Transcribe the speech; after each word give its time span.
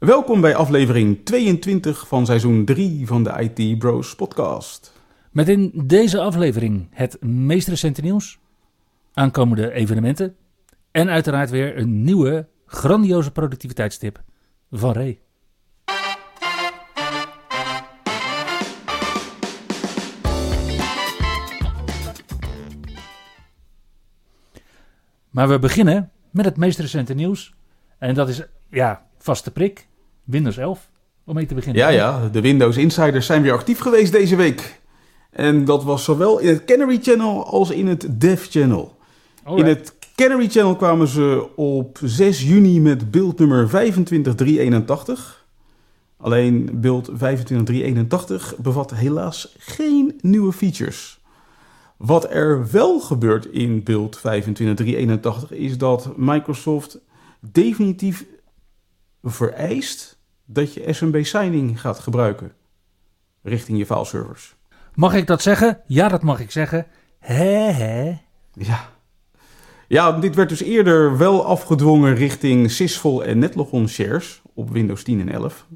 Welkom 0.00 0.40
bij 0.40 0.54
aflevering 0.54 1.24
22 1.24 2.08
van 2.08 2.26
seizoen 2.26 2.64
3 2.64 3.06
van 3.06 3.24
de 3.24 3.50
IT 3.56 3.78
Bros 3.78 4.14
podcast. 4.14 4.92
Met 5.30 5.48
in 5.48 5.72
deze 5.74 6.20
aflevering 6.20 6.88
het 6.90 7.22
meest 7.22 7.68
recente 7.68 8.00
nieuws, 8.00 8.38
aankomende 9.12 9.72
evenementen 9.72 10.36
en 10.90 11.08
uiteraard 11.08 11.50
weer 11.50 11.78
een 11.78 12.02
nieuwe 12.02 12.48
grandioze 12.66 13.30
productiviteitstip 13.30 14.22
van 14.70 14.92
Ray. 14.92 15.20
Maar 25.30 25.48
we 25.48 25.58
beginnen 25.58 26.10
met 26.30 26.44
het 26.44 26.56
meest 26.56 26.78
recente 26.78 27.14
nieuws. 27.14 27.54
En 27.98 28.14
dat 28.14 28.28
is, 28.28 28.42
ja, 28.70 29.06
vaste 29.18 29.50
prik. 29.50 29.88
Windows 30.30 30.56
11, 30.56 30.90
om 31.24 31.34
mee 31.34 31.46
te 31.46 31.54
beginnen. 31.54 31.82
Ja, 31.82 31.88
ja, 31.88 32.28
de 32.28 32.40
Windows 32.40 32.76
Insiders 32.76 33.26
zijn 33.26 33.42
weer 33.42 33.52
actief 33.52 33.78
geweest 33.78 34.12
deze 34.12 34.36
week. 34.36 34.80
En 35.30 35.64
dat 35.64 35.84
was 35.84 36.04
zowel 36.04 36.38
in 36.38 36.48
het 36.48 36.64
Canary 36.64 36.98
Channel 37.02 37.46
als 37.46 37.70
in 37.70 37.86
het 37.86 38.20
Dev 38.20 38.46
Channel. 38.50 38.98
In 39.56 39.64
het 39.64 39.94
Canary 40.14 40.48
Channel 40.48 40.76
kwamen 40.76 41.08
ze 41.08 41.48
op 41.56 41.98
6 42.04 42.42
juni 42.42 42.80
met 42.80 43.10
beeld 43.10 43.38
nummer 43.38 43.68
25381. 43.68 45.46
Alleen 46.16 46.70
beeld 46.72 47.04
25381 47.04 48.54
bevat 48.56 48.94
helaas 48.94 49.54
geen 49.58 50.18
nieuwe 50.20 50.52
features. 50.52 51.20
Wat 51.96 52.30
er 52.30 52.70
wel 52.70 53.00
gebeurt 53.00 53.46
in 53.46 53.82
beeld 53.82 54.16
25381 54.16 55.50
is 55.50 55.78
dat 55.78 56.16
Microsoft 56.16 56.98
definitief 57.40 58.26
vereist 59.22 60.19
dat 60.52 60.74
je 60.74 60.92
SMB 60.92 61.24
signing 61.24 61.80
gaat 61.80 61.98
gebruiken 61.98 62.52
richting 63.42 63.78
je 63.78 63.86
fileservers. 63.86 64.54
Mag 64.94 65.14
ik 65.14 65.26
dat 65.26 65.42
zeggen? 65.42 65.80
Ja, 65.86 66.08
dat 66.08 66.22
mag 66.22 66.40
ik 66.40 66.50
zeggen. 66.50 66.86
Hè, 67.18 67.70
hè. 67.70 68.18
Ja. 68.52 68.88
Ja, 69.88 70.12
dit 70.12 70.34
werd 70.34 70.48
dus 70.48 70.62
eerder 70.62 71.18
wel 71.18 71.44
afgedwongen 71.44 72.14
richting 72.14 72.70
Sysvol 72.70 73.24
en 73.24 73.38
Netlogon 73.38 73.88
shares 73.88 74.42
op 74.54 74.70
Windows 74.70 75.02
10 75.02 75.20
en 75.20 75.28
11. 75.28 75.66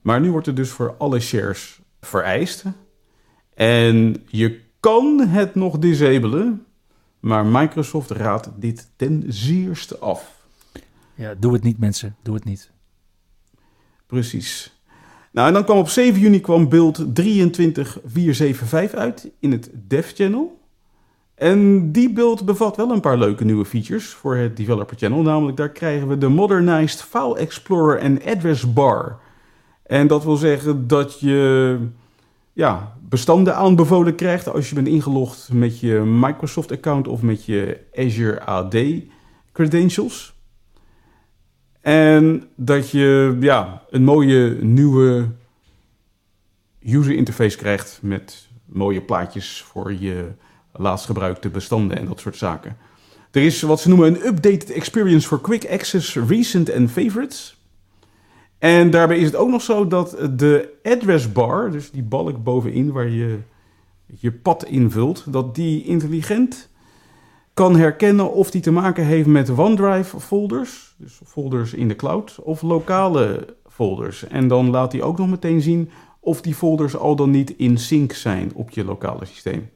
Maar 0.00 0.20
nu 0.20 0.30
wordt 0.30 0.46
het 0.46 0.56
dus 0.56 0.70
voor 0.70 0.94
alle 0.98 1.20
shares 1.20 1.80
vereist. 2.00 2.64
En 3.54 4.24
je 4.26 4.60
kan 4.80 5.20
het 5.28 5.54
nog 5.54 5.78
disabelen, 5.78 6.66
maar 7.20 7.46
Microsoft 7.46 8.10
raadt 8.10 8.50
dit 8.56 8.90
ten 8.96 9.24
zeerste 9.28 9.98
af. 9.98 10.46
Ja, 11.14 11.34
doe 11.38 11.52
het 11.52 11.62
niet 11.62 11.78
mensen, 11.78 12.16
doe 12.22 12.34
het 12.34 12.44
niet. 12.44 12.72
Precies. 14.06 14.78
Nou, 15.32 15.48
en 15.48 15.54
dan 15.54 15.64
kwam 15.64 15.78
op 15.78 15.88
7 15.88 16.20
juni 16.20 16.40
kwam 16.40 16.68
beeld 16.68 17.14
23475 17.14 18.98
uit 18.98 19.30
in 19.38 19.52
het 19.52 19.70
Dev 19.72 20.12
Channel. 20.14 20.62
En 21.34 21.92
die 21.92 22.12
beeld 22.12 22.44
bevat 22.44 22.76
wel 22.76 22.90
een 22.90 23.00
paar 23.00 23.18
leuke 23.18 23.44
nieuwe 23.44 23.64
features 23.64 24.06
voor 24.06 24.36
het 24.36 24.56
Developer 24.56 24.96
Channel. 24.96 25.22
Namelijk, 25.22 25.56
daar 25.56 25.70
krijgen 25.70 26.08
we 26.08 26.18
de 26.18 26.28
Modernized 26.28 27.02
File 27.02 27.38
Explorer 27.38 27.98
en 27.98 28.22
Address 28.24 28.72
Bar. 28.72 29.18
En 29.82 30.06
dat 30.06 30.24
wil 30.24 30.36
zeggen 30.36 30.86
dat 30.86 31.20
je 31.20 31.78
ja, 32.52 32.96
bestanden 33.00 33.56
aanbevolen 33.56 34.14
krijgt 34.14 34.48
als 34.52 34.68
je 34.68 34.74
bent 34.74 34.88
ingelogd 34.88 35.52
met 35.52 35.80
je 35.80 35.94
Microsoft-account 36.00 37.08
of 37.08 37.22
met 37.22 37.44
je 37.44 37.80
Azure 37.94 38.40
AD 38.40 38.76
credentials. 39.52 40.33
En 41.84 42.44
dat 42.54 42.90
je 42.90 43.36
ja, 43.40 43.82
een 43.90 44.04
mooie 44.04 44.56
nieuwe 44.60 45.28
user 46.80 47.14
interface 47.14 47.56
krijgt 47.56 47.98
met 48.02 48.48
mooie 48.64 49.00
plaatjes 49.00 49.62
voor 49.66 49.92
je 49.92 50.28
laatst 50.72 51.06
gebruikte 51.06 51.48
bestanden 51.48 51.98
en 51.98 52.06
dat 52.06 52.20
soort 52.20 52.36
zaken. 52.36 52.76
Er 53.30 53.42
is 53.42 53.62
wat 53.62 53.80
ze 53.80 53.88
noemen 53.88 54.06
een 54.06 54.26
updated 54.26 54.70
experience 54.70 55.28
for 55.28 55.40
quick 55.40 55.70
access, 55.70 56.16
recent 56.16 56.68
en 56.68 56.88
favorites. 56.88 57.60
En 58.58 58.90
daarbij 58.90 59.18
is 59.18 59.26
het 59.26 59.36
ook 59.36 59.50
nog 59.50 59.62
zo 59.62 59.86
dat 59.86 60.16
de 60.30 60.68
address 60.82 61.32
bar, 61.32 61.70
dus 61.70 61.90
die 61.90 62.02
balk 62.02 62.42
bovenin 62.42 62.92
waar 62.92 63.08
je 63.08 63.38
je 64.06 64.32
pad 64.32 64.64
invult, 64.64 65.32
dat 65.32 65.54
die 65.54 65.84
intelligent 65.84 66.68
kan 67.54 67.76
herkennen 67.76 68.32
of 68.32 68.50
die 68.50 68.60
te 68.60 68.70
maken 68.70 69.04
heeft 69.04 69.26
met 69.26 69.50
OneDrive 69.50 70.20
folders, 70.20 70.94
dus 70.98 71.20
folders 71.24 71.74
in 71.74 71.88
de 71.88 71.96
cloud, 71.96 72.38
of 72.42 72.62
lokale 72.62 73.56
folders. 73.68 74.26
En 74.26 74.48
dan 74.48 74.70
laat 74.70 74.92
hij 74.92 75.02
ook 75.02 75.18
nog 75.18 75.28
meteen 75.28 75.60
zien 75.60 75.90
of 76.20 76.40
die 76.40 76.54
folders 76.54 76.96
al 76.96 77.16
dan 77.16 77.30
niet 77.30 77.54
in 77.56 77.78
sync 77.78 78.12
zijn 78.12 78.50
op 78.54 78.70
je 78.70 78.84
lokale 78.84 79.24
systeem. 79.24 79.68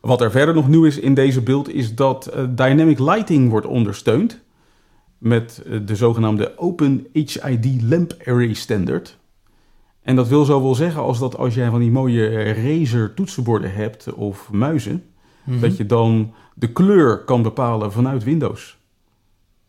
Wat 0.00 0.20
er 0.20 0.30
verder 0.30 0.54
nog 0.54 0.68
nieuw 0.68 0.84
is 0.84 0.98
in 0.98 1.14
deze 1.14 1.40
beeld 1.40 1.68
is 1.74 1.94
dat 1.94 2.30
uh, 2.36 2.44
dynamic 2.50 2.98
lighting 2.98 3.50
wordt 3.50 3.66
ondersteund 3.66 4.40
met 5.18 5.62
uh, 5.66 5.80
de 5.84 5.96
zogenaamde 5.96 6.58
Open 6.58 7.06
HID 7.12 7.82
Lamp 7.82 8.14
Array 8.24 8.52
Standard. 8.52 9.18
En 10.02 10.16
dat 10.16 10.28
wil 10.28 10.44
zo 10.44 10.62
wel 10.62 10.74
zeggen 10.74 11.02
als 11.02 11.18
dat 11.18 11.36
als 11.36 11.54
jij 11.54 11.70
van 11.70 11.80
die 11.80 11.90
mooie 11.90 12.52
Razer 12.52 13.14
toetsenborden 13.14 13.74
hebt 13.74 14.12
of 14.12 14.52
muizen, 14.52 14.92
mm 14.92 15.52
-hmm. 15.52 15.60
dat 15.60 15.76
je 15.76 15.86
dan 15.86 16.34
de 16.62 16.72
kleur 16.72 17.18
kan 17.24 17.42
bepalen 17.42 17.92
vanuit 17.92 18.24
Windows. 18.24 18.78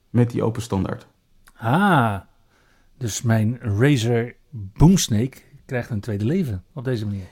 Met 0.09 0.31
die 0.31 0.43
open 0.43 0.61
standaard. 0.61 1.07
Ah, 1.55 2.19
dus 2.97 3.21
mijn 3.21 3.59
Razer 3.61 4.35
Boomsnake 4.49 5.37
krijgt 5.65 5.89
een 5.89 5.99
tweede 5.99 6.25
leven 6.25 6.63
op 6.73 6.83
deze 6.83 7.05
manier. 7.05 7.25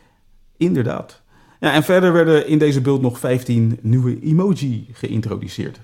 Inderdaad. 0.57 1.21
Ja, 1.59 1.73
en 1.73 1.83
verder 1.83 2.13
werden 2.13 2.47
in 2.47 2.57
deze 2.57 2.81
beeld 2.81 3.01
nog 3.01 3.19
15 3.19 3.79
nieuwe 3.81 4.19
emoji 4.19 4.87
geïntroduceerd. 4.91 5.79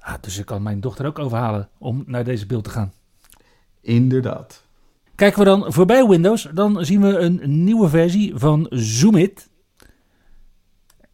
Ah, 0.00 0.14
dus 0.20 0.38
ik 0.38 0.46
kan 0.46 0.62
mijn 0.62 0.80
dochter 0.80 1.06
ook 1.06 1.18
overhalen 1.18 1.68
om 1.78 2.02
naar 2.06 2.24
deze 2.24 2.46
beeld 2.46 2.64
te 2.64 2.70
gaan. 2.70 2.92
Inderdaad. 3.80 4.64
Kijken 5.14 5.38
we 5.38 5.44
dan 5.44 5.72
voorbij 5.72 6.06
Windows, 6.06 6.48
dan 6.54 6.84
zien 6.84 7.00
we 7.00 7.18
een 7.18 7.64
nieuwe 7.64 7.88
versie 7.88 8.32
van 8.34 8.66
Zoomit. 8.70 9.49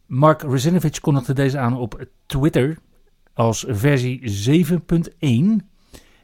Mark 0.07 0.41
Rezinovic 0.41 0.97
kondigde 1.01 1.33
deze 1.33 1.57
aan 1.57 1.77
op 1.77 2.07
Twitter 2.25 2.77
als 3.33 3.65
versie 3.67 4.21
7.1. 5.19 5.65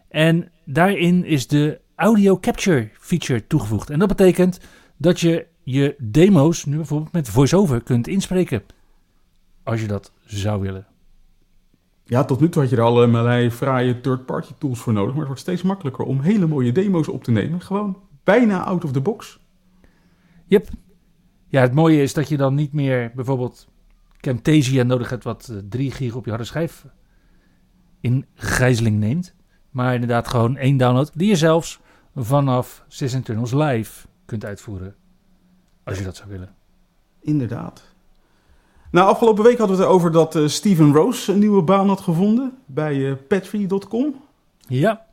En 0.07 0.51
daarin 0.65 1.25
is 1.25 1.47
de 1.47 1.81
audio 1.95 2.39
capture 2.39 2.89
feature 2.99 3.47
toegevoegd. 3.47 3.89
En 3.89 3.99
dat 3.99 4.07
betekent 4.07 4.59
dat 4.97 5.19
je 5.19 5.45
je 5.63 5.95
demo's 5.99 6.65
nu 6.65 6.75
bijvoorbeeld 6.75 7.11
met 7.11 7.29
voiceover 7.29 7.83
kunt 7.83 8.07
inspreken. 8.07 8.63
Als 9.63 9.81
je 9.81 9.87
dat 9.87 10.11
zou 10.25 10.61
willen. 10.61 10.87
Ja, 12.05 12.23
tot 12.23 12.39
nu 12.39 12.49
toe 12.49 12.61
had 12.61 12.71
je 12.71 12.77
er 12.77 12.83
allerlei 12.83 13.51
fraaie 13.51 14.01
third-party 14.01 14.53
tools 14.57 14.79
voor 14.79 14.93
nodig. 14.93 15.09
Maar 15.09 15.17
het 15.17 15.27
wordt 15.27 15.41
steeds 15.41 15.61
makkelijker 15.61 16.05
om 16.05 16.19
hele 16.19 16.47
mooie 16.47 16.71
demo's 16.71 17.07
op 17.07 17.23
te 17.23 17.31
nemen. 17.31 17.61
Gewoon 17.61 17.97
bijna 18.23 18.63
out 18.63 18.83
of 18.83 18.91
the 18.91 19.01
box. 19.01 19.39
Yep. 20.45 20.67
Ja, 21.47 21.61
het 21.61 21.73
mooie 21.73 22.01
is 22.01 22.13
dat 22.13 22.29
je 22.29 22.37
dan 22.37 22.55
niet 22.55 22.73
meer 22.73 23.11
bijvoorbeeld 23.15 23.67
Camtasia 24.23 24.83
nodig 24.83 25.09
hebt 25.09 25.23
wat 25.23 25.53
3 25.69 25.91
gig 25.91 26.15
op 26.15 26.23
je 26.23 26.29
harde 26.29 26.45
schijf 26.45 26.85
in 27.99 28.25
gijzeling 28.33 28.99
neemt. 28.99 29.33
Maar 29.69 29.93
inderdaad 29.93 30.27
gewoon 30.27 30.57
één 30.57 30.77
download 30.77 31.11
die 31.13 31.27
je 31.27 31.35
zelfs 31.35 31.79
vanaf 32.15 32.83
SysInternals 32.87 33.51
Live 33.51 34.07
kunt 34.25 34.45
uitvoeren. 34.45 34.95
Als 35.83 35.97
je 35.97 36.03
dat 36.03 36.15
zou 36.15 36.29
willen. 36.29 36.55
Inderdaad. 37.21 37.83
Nou, 38.91 39.07
afgelopen 39.07 39.43
week 39.43 39.57
hadden 39.57 39.75
we 39.75 39.81
het 39.81 39.91
erover 39.91 40.11
dat 40.11 40.35
uh, 40.35 40.47
Steven 40.47 40.93
Rose 40.93 41.31
een 41.31 41.39
nieuwe 41.39 41.61
baan 41.61 41.87
had 41.87 42.01
gevonden 42.01 42.57
bij 42.65 42.95
uh, 42.95 43.13
Petri.com. 43.27 44.15
Ja. 44.67 45.05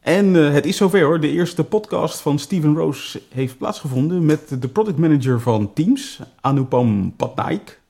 En 0.00 0.26
uh, 0.26 0.52
het 0.52 0.66
is 0.66 0.76
zover 0.76 1.02
hoor. 1.02 1.20
De 1.20 1.30
eerste 1.30 1.64
podcast 1.64 2.20
van 2.20 2.38
Steven 2.38 2.74
Rose 2.74 3.22
heeft 3.28 3.58
plaatsgevonden 3.58 4.26
met 4.26 4.62
de 4.62 4.68
product 4.68 4.98
manager 4.98 5.40
van 5.40 5.72
Teams, 5.72 6.20
Anupam 6.40 7.16
Patnaik. 7.16 7.80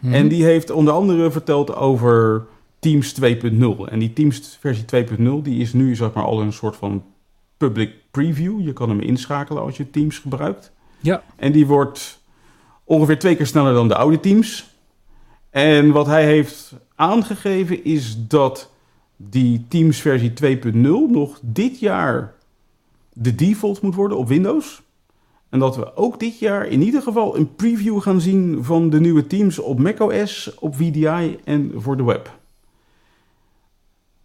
Hmm. 0.00 0.12
En 0.12 0.28
die 0.28 0.44
heeft 0.44 0.70
onder 0.70 0.94
andere 0.94 1.30
verteld 1.30 1.74
over 1.74 2.46
Teams 2.78 3.14
2.0. 3.20 3.90
En 3.90 3.98
die 3.98 4.12
Teams 4.12 4.56
versie 4.60 4.84
2.0 4.84 5.42
die 5.42 5.60
is 5.60 5.72
nu 5.72 5.94
zeg 5.94 6.12
maar 6.12 6.24
al 6.24 6.40
een 6.40 6.52
soort 6.52 6.76
van 6.76 7.04
public 7.56 7.92
preview. 8.10 8.60
Je 8.60 8.72
kan 8.72 8.88
hem 8.88 9.00
inschakelen 9.00 9.62
als 9.62 9.76
je 9.76 9.90
Teams 9.90 10.18
gebruikt. 10.18 10.72
Ja. 11.00 11.22
En 11.36 11.52
die 11.52 11.66
wordt 11.66 12.20
ongeveer 12.84 13.18
twee 13.18 13.36
keer 13.36 13.46
sneller 13.46 13.74
dan 13.74 13.88
de 13.88 13.96
oude 13.96 14.20
Teams. 14.20 14.74
En 15.50 15.90
wat 15.90 16.06
hij 16.06 16.24
heeft 16.24 16.74
aangegeven 16.94 17.84
is 17.84 18.16
dat 18.18 18.72
die 19.16 19.64
Teams 19.68 20.00
versie 20.00 20.32
2.0 20.62 20.72
nog 21.08 21.38
dit 21.42 21.78
jaar 21.78 22.34
de 23.12 23.34
default 23.34 23.80
moet 23.80 23.94
worden 23.94 24.18
op 24.18 24.28
Windows. 24.28 24.82
En 25.48 25.58
dat 25.58 25.76
we 25.76 25.96
ook 25.96 26.20
dit 26.20 26.38
jaar 26.38 26.66
in 26.66 26.82
ieder 26.82 27.02
geval 27.02 27.36
een 27.36 27.54
preview 27.54 28.00
gaan 28.00 28.20
zien 28.20 28.64
van 28.64 28.90
de 28.90 29.00
nieuwe 29.00 29.26
Teams 29.26 29.58
op 29.58 29.78
macOS, 29.78 30.54
op 30.58 30.76
VDI 30.76 31.38
en 31.44 31.72
voor 31.76 31.96
de 31.96 32.04
web. 32.04 32.38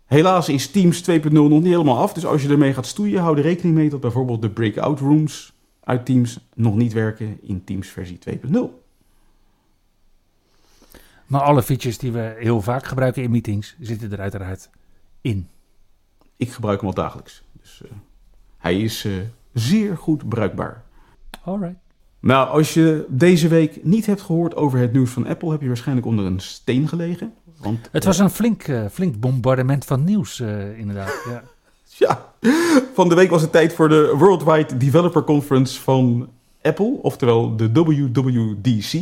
Helaas 0.05 0.49
is 0.49 0.71
Teams 0.71 1.09
2.0 1.09 1.31
nog 1.31 1.49
niet 1.49 1.63
helemaal 1.63 1.97
af, 1.97 2.13
dus 2.13 2.25
als 2.25 2.41
je 2.41 2.49
ermee 2.49 2.73
gaat 2.73 2.85
stoeien, 2.85 3.21
hou 3.21 3.37
er 3.37 3.43
rekening 3.43 3.75
mee 3.75 3.89
dat 3.89 3.99
bijvoorbeeld 3.99 4.41
de 4.41 4.49
breakout 4.49 4.99
rooms 4.99 5.53
uit 5.83 6.05
Teams 6.05 6.39
nog 6.55 6.75
niet 6.75 6.93
werken 6.93 7.39
in 7.41 7.63
Teams 7.63 7.87
versie 7.87 8.19
2.0. 8.29 8.57
Maar 11.27 11.41
alle 11.41 11.63
features 11.63 11.97
die 11.97 12.11
we 12.11 12.35
heel 12.39 12.61
vaak 12.61 12.85
gebruiken 12.85 13.23
in 13.23 13.31
meetings 13.31 13.75
zitten 13.79 14.11
er 14.11 14.19
uiteraard 14.19 14.69
in. 15.21 15.47
Ik 16.37 16.51
gebruik 16.51 16.79
hem 16.79 16.89
al 16.89 16.95
dagelijks, 16.95 17.43
dus 17.61 17.81
uh, 17.85 17.91
hij 18.57 18.81
is 18.81 19.05
uh, 19.05 19.21
zeer 19.53 19.97
goed 19.97 20.29
bruikbaar. 20.29 20.83
Alright. 21.43 21.75
Nou, 22.19 22.49
als 22.49 22.73
je 22.73 23.05
deze 23.09 23.47
week 23.47 23.83
niet 23.83 24.05
hebt 24.05 24.21
gehoord 24.21 24.55
over 24.55 24.79
het 24.79 24.93
nieuws 24.93 25.11
van 25.11 25.27
Apple, 25.27 25.51
heb 25.51 25.61
je 25.61 25.67
waarschijnlijk 25.67 26.07
onder 26.07 26.25
een 26.25 26.39
steen 26.39 26.87
gelegen. 26.87 27.33
Want, 27.57 27.89
Het 27.91 28.03
was 28.03 28.19
een 28.19 28.29
flink, 28.29 28.67
uh, 28.67 28.85
flink 28.91 29.19
bombardement 29.19 29.85
van 29.85 30.03
nieuws, 30.03 30.39
uh, 30.39 30.79
inderdaad. 30.79 31.13
Ja. 31.29 31.43
ja, 32.07 32.25
van 32.93 33.09
de 33.09 33.15
week 33.15 33.29
was 33.29 33.41
het 33.41 33.51
tijd 33.51 33.73
voor 33.73 33.89
de 33.89 34.15
Worldwide 34.17 34.77
Developer 34.77 35.23
Conference 35.23 35.81
van 35.81 36.29
Apple, 36.61 36.97
oftewel 37.01 37.55
de 37.55 37.71
WWDC. 37.71 39.01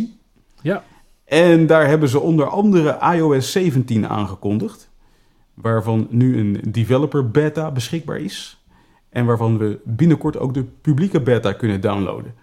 Ja. 0.62 0.84
En 1.26 1.68
daar 1.68 1.88
hebben 1.88 2.10
ze 2.10 2.20
onder 2.20 2.48
andere 2.48 2.98
iOS 3.16 3.52
17 3.52 4.08
aangekondigd, 4.08 4.90
waarvan 5.54 6.08
nu 6.10 6.40
een 6.40 6.62
developer 6.72 7.32
beta 7.32 7.72
beschikbaar 7.72 8.20
is. 8.20 8.59
En 9.10 9.26
waarvan 9.26 9.58
we 9.58 9.80
binnenkort 9.84 10.38
ook 10.38 10.54
de 10.54 10.64
publieke 10.82 11.22
beta 11.22 11.54
kunnen 11.54 11.82
downloaden. 11.82 12.34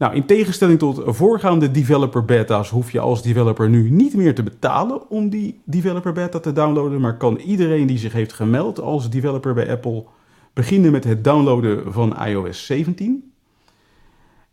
Nou, 0.00 0.14
in 0.14 0.26
tegenstelling 0.26 0.78
tot 0.78 1.02
voorgaande 1.04 1.70
developer 1.70 2.24
beta's 2.24 2.70
hoef 2.70 2.90
je 2.90 3.00
als 3.00 3.22
developer 3.22 3.68
nu 3.68 3.90
niet 3.90 4.14
meer 4.14 4.34
te 4.34 4.42
betalen 4.42 5.10
om 5.10 5.28
die 5.28 5.60
developer 5.64 6.12
beta 6.12 6.38
te 6.38 6.52
downloaden, 6.52 7.00
maar 7.00 7.16
kan 7.16 7.36
iedereen 7.36 7.86
die 7.86 7.98
zich 7.98 8.12
heeft 8.12 8.32
gemeld 8.32 8.80
als 8.80 9.10
developer 9.10 9.54
bij 9.54 9.70
Apple 9.70 10.04
beginnen 10.52 10.92
met 10.92 11.04
het 11.04 11.24
downloaden 11.24 11.92
van 11.92 12.26
iOS 12.26 12.66
17. 12.66 13.32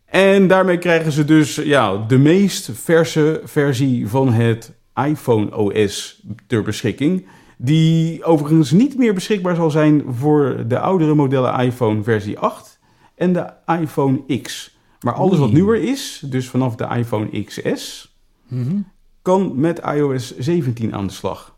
En 0.04 0.48
daarmee 0.48 0.78
krijgen 0.78 1.12
ze 1.12 1.24
dus 1.24 1.54
ja, 1.54 2.04
de 2.06 2.18
meest 2.18 2.70
verse 2.72 3.40
versie 3.44 4.08
van 4.08 4.32
het 4.32 4.72
iPhone 4.94 5.56
OS 5.56 6.22
ter 6.46 6.62
beschikking. 6.62 7.26
Die 7.60 8.24
overigens 8.24 8.70
niet 8.70 8.96
meer 8.96 9.14
beschikbaar 9.14 9.54
zal 9.54 9.70
zijn 9.70 10.02
voor 10.08 10.64
de 10.68 10.78
oudere 10.78 11.14
modellen 11.14 11.60
iPhone 11.60 12.02
versie 12.02 12.38
8 12.38 12.78
en 13.14 13.32
de 13.32 13.52
iPhone 13.66 14.40
X. 14.42 14.76
Maar 15.00 15.14
alles 15.14 15.38
wat 15.38 15.52
nieuwer 15.52 15.82
is, 15.82 16.22
dus 16.26 16.48
vanaf 16.48 16.76
de 16.76 16.88
iPhone 16.96 17.44
XS, 17.44 18.16
Mm 18.48 18.64
-hmm. 18.64 18.86
kan 19.22 19.52
met 19.54 19.78
iOS 19.78 20.38
17 20.38 20.94
aan 20.94 21.06
de 21.06 21.12
slag. 21.12 21.56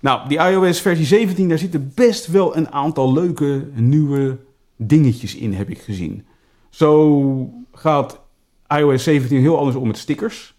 Nou, 0.00 0.28
die 0.28 0.38
iOS 0.38 0.80
versie 0.80 1.06
17, 1.06 1.48
daar 1.48 1.58
zitten 1.58 1.92
best 1.94 2.26
wel 2.26 2.56
een 2.56 2.70
aantal 2.70 3.12
leuke 3.12 3.68
nieuwe 3.74 4.38
dingetjes 4.76 5.34
in, 5.34 5.52
heb 5.52 5.70
ik 5.70 5.78
gezien. 5.78 6.26
Zo 6.70 7.50
gaat 7.72 8.20
iOS 8.68 9.02
17 9.02 9.40
heel 9.40 9.58
anders 9.58 9.76
om 9.76 9.86
met 9.86 9.98
stickers. 9.98 10.54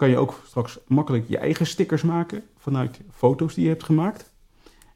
Kan 0.00 0.08
je 0.08 0.18
ook 0.18 0.40
straks 0.46 0.78
makkelijk 0.86 1.24
je 1.28 1.38
eigen 1.38 1.66
stickers 1.66 2.02
maken 2.02 2.42
vanuit 2.58 3.00
foto's 3.10 3.54
die 3.54 3.64
je 3.64 3.70
hebt 3.70 3.84
gemaakt. 3.84 4.32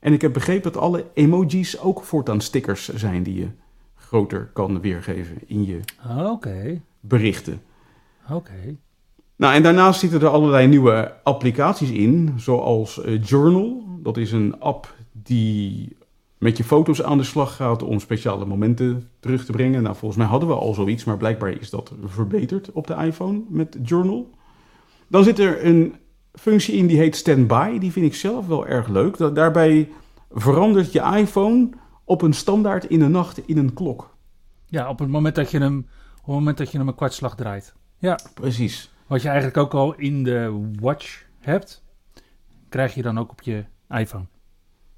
En 0.00 0.12
ik 0.12 0.20
heb 0.20 0.32
begrepen 0.32 0.72
dat 0.72 0.82
alle 0.82 1.04
emojis 1.14 1.80
ook 1.80 2.02
voortaan 2.02 2.40
stickers 2.40 2.94
zijn 2.94 3.22
die 3.22 3.34
je 3.34 3.48
groter 3.94 4.50
kan 4.52 4.80
weergeven 4.80 5.38
in 5.46 5.64
je 5.64 5.80
berichten. 7.00 7.62
oké. 8.30 8.76
Nou, 9.36 9.54
en 9.54 9.62
daarnaast 9.62 10.00
zitten 10.00 10.20
er 10.20 10.28
allerlei 10.28 10.66
nieuwe 10.66 11.14
applicaties 11.22 11.90
in, 11.90 12.34
zoals 12.36 13.02
eh, 13.02 13.22
Journal. 13.24 13.84
Dat 14.02 14.16
is 14.16 14.32
een 14.32 14.60
app 14.60 14.94
die 15.12 15.96
met 16.38 16.56
je 16.56 16.64
foto's 16.64 17.02
aan 17.02 17.18
de 17.18 17.24
slag 17.24 17.56
gaat 17.56 17.82
om 17.82 18.00
speciale 18.00 18.46
momenten 18.46 19.08
terug 19.20 19.44
te 19.44 19.52
brengen. 19.52 19.82
Nou, 19.82 19.96
volgens 19.96 20.20
mij 20.20 20.30
hadden 20.30 20.48
we 20.48 20.54
al 20.54 20.74
zoiets, 20.74 21.04
maar 21.04 21.16
blijkbaar 21.16 21.60
is 21.60 21.70
dat 21.70 21.92
verbeterd 22.04 22.72
op 22.72 22.86
de 22.86 22.94
iPhone 22.94 23.42
met 23.48 23.78
Journal. 23.82 24.30
Dan 25.08 25.24
zit 25.24 25.38
er 25.38 25.64
een 25.66 25.94
functie 26.32 26.74
in 26.74 26.86
die 26.86 26.98
heet 26.98 27.16
Standby. 27.16 27.78
Die 27.78 27.92
vind 27.92 28.06
ik 28.06 28.14
zelf 28.14 28.46
wel 28.46 28.66
erg 28.66 28.88
leuk. 28.88 29.16
Dat, 29.16 29.34
daarbij 29.34 29.88
verandert 30.30 30.92
je 30.92 31.00
iPhone 31.00 31.68
op 32.04 32.22
een 32.22 32.32
standaard 32.32 32.84
in 32.84 32.98
de 32.98 33.08
nacht 33.08 33.48
in 33.48 33.58
een 33.58 33.74
klok. 33.74 34.16
Ja, 34.66 34.88
op 34.88 34.98
het 34.98 35.08
moment 35.08 35.34
dat 35.34 35.50
je 35.50 35.58
hem, 35.58 35.78
op 35.78 36.26
het 36.26 36.34
moment 36.34 36.58
dat 36.58 36.70
je 36.70 36.78
hem 36.78 36.88
een 36.88 36.94
kwartslag 36.94 37.36
draait. 37.36 37.74
Ja, 37.98 38.18
Precies. 38.34 38.90
wat 39.06 39.22
je 39.22 39.28
eigenlijk 39.28 39.56
ook 39.56 39.74
al 39.74 39.94
in 39.94 40.24
de 40.24 40.68
watch 40.80 41.22
hebt, 41.38 41.82
krijg 42.68 42.94
je 42.94 43.02
dan 43.02 43.18
ook 43.18 43.30
op 43.30 43.42
je 43.42 43.64
iPhone. 43.88 44.24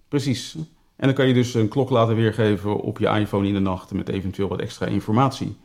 Precies. 0.08 0.54
En 0.96 1.06
dan 1.06 1.14
kan 1.14 1.28
je 1.28 1.34
dus 1.34 1.54
een 1.54 1.68
klok 1.68 1.90
laten 1.90 2.16
weergeven 2.16 2.80
op 2.80 2.98
je 2.98 3.08
iPhone 3.08 3.48
in 3.48 3.54
de 3.54 3.60
nacht 3.60 3.92
met 3.92 4.08
eventueel 4.08 4.48
wat 4.48 4.60
extra 4.60 4.86
informatie. 4.86 5.56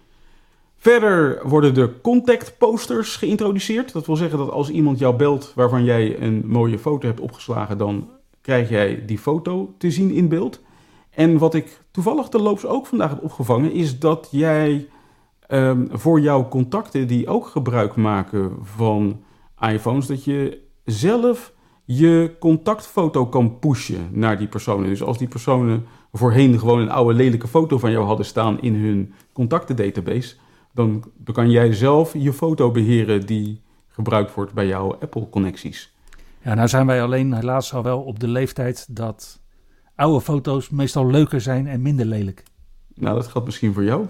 Verder 0.81 1.47
worden 1.47 1.73
de 1.73 2.01
contact 2.01 2.57
posters 2.57 3.15
geïntroduceerd. 3.15 3.93
Dat 3.93 4.05
wil 4.05 4.15
zeggen 4.15 4.37
dat 4.37 4.49
als 4.49 4.69
iemand 4.69 4.99
jou 4.99 5.15
belt 5.15 5.51
waarvan 5.55 5.83
jij 5.83 6.21
een 6.21 6.43
mooie 6.45 6.79
foto 6.79 7.07
hebt 7.07 7.19
opgeslagen, 7.19 7.77
dan 7.77 8.09
krijg 8.41 8.69
jij 8.69 9.05
die 9.05 9.17
foto 9.17 9.73
te 9.77 9.91
zien 9.91 10.11
in 10.11 10.29
beeld. 10.29 10.61
En 11.09 11.37
wat 11.37 11.53
ik 11.53 11.81
toevallig 11.91 12.29
de 12.29 12.41
loops 12.41 12.65
ook 12.65 12.87
vandaag 12.87 13.09
heb 13.09 13.23
opgevangen, 13.23 13.71
is 13.71 13.99
dat 13.99 14.27
jij 14.31 14.87
um, 15.47 15.87
voor 15.91 16.19
jouw 16.19 16.47
contacten 16.47 17.07
die 17.07 17.27
ook 17.27 17.47
gebruik 17.47 17.95
maken 17.95 18.51
van 18.61 19.23
iPhones, 19.59 20.07
dat 20.07 20.23
je 20.23 20.61
zelf 20.85 21.53
je 21.85 22.35
contactfoto 22.39 23.25
kan 23.25 23.59
pushen 23.59 24.09
naar 24.11 24.37
die 24.37 24.47
personen. 24.47 24.89
Dus 24.89 25.03
als 25.03 25.17
die 25.17 25.27
personen 25.27 25.85
voorheen 26.13 26.59
gewoon 26.59 26.79
een 26.79 26.91
oude 26.91 27.13
lelijke 27.13 27.47
foto 27.47 27.77
van 27.77 27.91
jou 27.91 28.05
hadden 28.05 28.25
staan 28.25 28.61
in 28.61 28.75
hun 28.75 29.13
contactendatabase, 29.33 30.35
dan, 30.73 31.03
dan 31.17 31.35
kan 31.35 31.49
jij 31.49 31.73
zelf 31.73 32.13
je 32.13 32.33
foto 32.33 32.71
beheren 32.71 33.25
die 33.25 33.61
gebruikt 33.87 34.33
wordt 34.33 34.53
bij 34.53 34.67
jouw 34.67 34.95
Apple-connecties. 34.99 35.93
Ja, 36.41 36.53
nou 36.53 36.67
zijn 36.67 36.85
wij 36.85 37.01
alleen 37.03 37.33
helaas 37.33 37.73
al 37.73 37.83
wel 37.83 38.01
op 38.01 38.19
de 38.19 38.27
leeftijd 38.27 38.95
dat 38.95 39.41
oude 39.95 40.21
foto's 40.21 40.69
meestal 40.69 41.07
leuker 41.07 41.41
zijn 41.41 41.67
en 41.67 41.81
minder 41.81 42.05
lelijk. 42.05 42.43
Nou, 42.95 43.15
dat 43.15 43.27
geldt 43.27 43.47
misschien 43.47 43.73
voor 43.73 43.83
jou. 43.83 44.07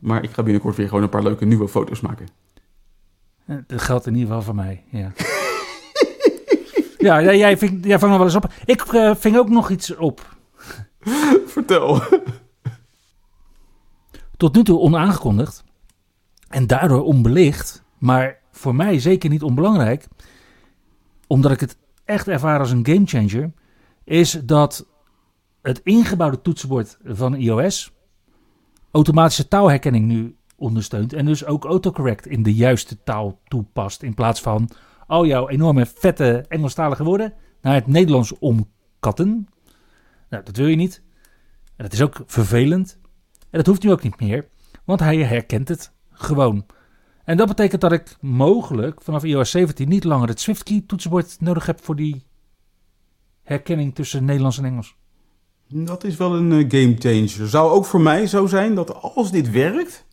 Maar 0.00 0.22
ik 0.22 0.30
ga 0.30 0.42
binnenkort 0.42 0.76
weer 0.76 0.88
gewoon 0.88 1.02
een 1.02 1.08
paar 1.08 1.22
leuke 1.22 1.44
nieuwe 1.44 1.68
foto's 1.68 2.00
maken. 2.00 2.26
Eh, 3.46 3.56
Dat 3.66 3.82
geldt 3.82 4.06
in 4.06 4.14
ieder 4.14 4.28
geval 4.28 4.42
voor 4.42 4.54
mij, 4.54 4.84
ja. 4.90 5.12
ja, 7.08 7.22
jij, 7.22 7.38
jij, 7.38 7.58
ving, 7.58 7.86
jij 7.86 7.98
vangt 7.98 8.18
nog 8.18 8.24
wel 8.24 8.34
eens 8.34 8.44
op. 8.44 8.52
Ik 8.64 8.92
uh, 8.92 9.14
ving 9.14 9.36
ook 9.36 9.48
nog 9.48 9.70
iets 9.70 9.96
op. 9.96 10.36
Vertel. 11.46 12.00
Tot 14.42 14.54
nu 14.54 14.62
toe 14.62 14.78
onaangekondigd. 14.78 15.64
En 16.48 16.66
daardoor 16.66 17.02
onbelicht. 17.02 17.84
Maar 17.98 18.38
voor 18.50 18.74
mij 18.74 18.98
zeker 18.98 19.30
niet 19.30 19.42
onbelangrijk. 19.42 20.08
Omdat 21.26 21.52
ik 21.52 21.60
het 21.60 21.76
echt 22.04 22.28
ervaar 22.28 22.58
als 22.58 22.70
een 22.70 22.86
gamechanger. 22.86 23.52
Is 24.04 24.40
dat 24.44 24.86
het 25.60 25.80
ingebouwde 25.84 26.40
toetsenbord 26.40 26.98
van 27.04 27.34
iOS 27.34 27.92
automatische 28.90 29.48
taalherkenning 29.48 30.06
nu 30.06 30.36
ondersteunt. 30.56 31.12
En 31.12 31.26
dus 31.26 31.44
ook 31.44 31.64
autocorrect 31.64 32.26
in 32.26 32.42
de 32.42 32.54
juiste 32.54 33.02
taal 33.02 33.40
toepast. 33.48 34.02
In 34.02 34.14
plaats 34.14 34.40
van 34.40 34.68
al 35.06 35.26
jouw 35.26 35.48
enorme 35.48 35.86
vette 35.86 36.44
Engelstalige 36.48 37.04
woorden 37.04 37.34
naar 37.60 37.74
het 37.74 37.86
Nederlands 37.86 38.38
omkatten. 38.38 39.48
Nou, 40.30 40.44
dat 40.44 40.56
wil 40.56 40.66
je 40.66 40.76
niet. 40.76 41.02
En 41.76 41.84
dat 41.84 41.92
is 41.92 42.02
ook 42.02 42.22
vervelend. 42.26 43.00
En 43.52 43.58
dat 43.58 43.66
hoeft 43.66 43.82
nu 43.82 43.90
ook 43.92 44.02
niet 44.02 44.20
meer, 44.20 44.48
want 44.84 45.00
hij 45.00 45.16
herkent 45.16 45.68
het 45.68 45.92
gewoon. 46.10 46.66
En 47.24 47.36
dat 47.36 47.48
betekent 47.48 47.80
dat 47.80 47.92
ik 47.92 48.16
mogelijk 48.20 49.02
vanaf 49.02 49.24
iOS 49.24 49.50
17 49.50 49.88
niet 49.88 50.04
langer 50.04 50.28
het 50.28 50.40
SwiftKey 50.40 50.84
toetsenbord 50.86 51.40
nodig 51.40 51.66
heb 51.66 51.84
voor 51.84 51.96
die 51.96 52.26
herkenning 53.42 53.94
tussen 53.94 54.24
Nederlands 54.24 54.58
en 54.58 54.64
Engels. 54.64 54.96
Dat 55.68 56.04
is 56.04 56.16
wel 56.16 56.34
een 56.34 56.50
uh, 56.50 56.70
game 56.70 56.96
changer. 56.98 57.48
Zou 57.48 57.70
ook 57.70 57.84
voor 57.84 58.00
mij 58.00 58.26
zo 58.26 58.46
zijn 58.46 58.74
dat 58.74 58.94
als 58.94 59.30
dit 59.30 59.50
werkt, 59.50 60.06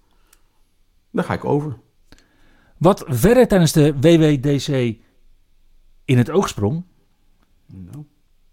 dan 1.11 1.23
ga 1.23 1.33
ik 1.33 1.45
over. 1.45 1.77
Wat 2.77 3.03
verder 3.07 3.47
tijdens 3.47 3.71
de 3.71 3.93
WWDC 3.99 4.97
in 6.05 6.17
het 6.17 6.29
oog 6.29 6.47
sprong, 6.47 6.83
Nou. 7.65 8.05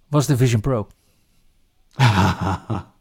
was 0.09 0.27
de 0.27 0.37
Vision 0.37 0.61
Pro. 0.61 0.87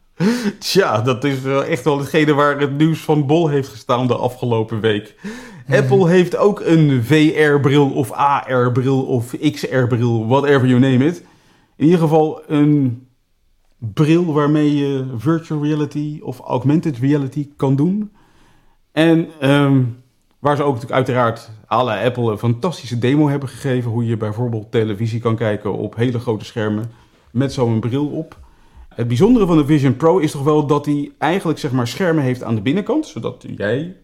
Tja, 0.60 1.02
dat 1.02 1.24
is 1.24 1.42
wel 1.42 1.64
echt 1.64 1.84
wel 1.84 1.98
hetgene 1.98 2.34
waar 2.34 2.60
het 2.60 2.78
nieuws 2.78 3.00
van 3.00 3.26
bol 3.26 3.48
heeft 3.48 3.68
gestaan 3.68 4.08
de 4.08 4.16
afgelopen 4.16 4.80
week. 4.80 5.16
Apple 5.70 6.10
heeft 6.10 6.38
ook 6.38 6.60
een 6.60 7.04
VR-bril 7.04 7.90
of 7.90 8.12
AR-bril 8.12 9.06
of 9.06 9.36
XR-bril, 9.52 10.28
whatever 10.28 10.68
you 10.68 10.80
name 10.80 11.06
it. 11.06 11.24
In 11.76 11.86
ieder 11.86 12.00
geval 12.00 12.42
een 12.48 13.08
bril 13.78 14.34
waarmee 14.34 14.76
je 14.76 15.06
virtual 15.18 15.64
reality 15.64 16.20
of 16.24 16.40
augmented 16.40 16.98
reality 16.98 17.50
kan 17.56 17.76
doen. 17.76 18.12
En 18.92 19.28
ehm, 19.40 19.84
waar 20.40 20.56
ze 20.56 20.64
ook 20.64 20.74
natuurlijk 20.74 21.08
uiteraard 21.08 21.50
à 21.72 21.84
la 21.84 22.04
Apple 22.04 22.32
een 22.32 22.38
fantastische 22.38 23.00
demo 23.00 23.30
hebben 23.30 23.50
gegeven. 23.50 23.92
Hoe 23.92 24.06
je 24.06 24.18
bijvoorbeeld 24.18 24.72
televisie 24.72 25.20
kan 25.20 25.36
kijken 25.36 25.74
op 25.74 25.96
hele 25.96 26.20
grote 26.20 26.46
schermen 26.46 26.92
met 27.32 27.54
zo'n 27.54 27.80
bril 27.80 28.08
op. 28.08 28.45
Het 28.96 29.08
bijzondere 29.08 29.46
van 29.46 29.58
de 29.58 29.66
Vision 29.66 29.96
Pro 29.96 30.18
is 30.18 30.32
toch 30.32 30.44
wel 30.44 30.68
dat 30.68 30.86
hij 30.86 31.12
eigenlijk 31.18 31.60
zeg 31.60 31.72
maar 31.72 31.88
schermen 31.88 32.24
heeft 32.24 32.44
aan 32.44 32.56
de 32.56 32.62
binnenkant. 32.62 33.08
Zodat 33.08 33.46
jij 33.56 33.96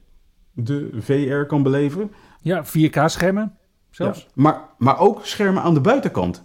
de 0.53 0.89
VR 0.99 1.45
kan 1.45 1.63
beleven. 1.63 2.11
Ja, 2.41 2.65
4K-schermen 2.65 3.57
zelfs. 3.89 4.19
Ja, 4.19 4.27
maar, 4.33 4.69
maar 4.77 4.99
ook 4.99 5.25
schermen 5.25 5.63
aan 5.63 5.73
de 5.73 5.81
buitenkant. 5.81 6.43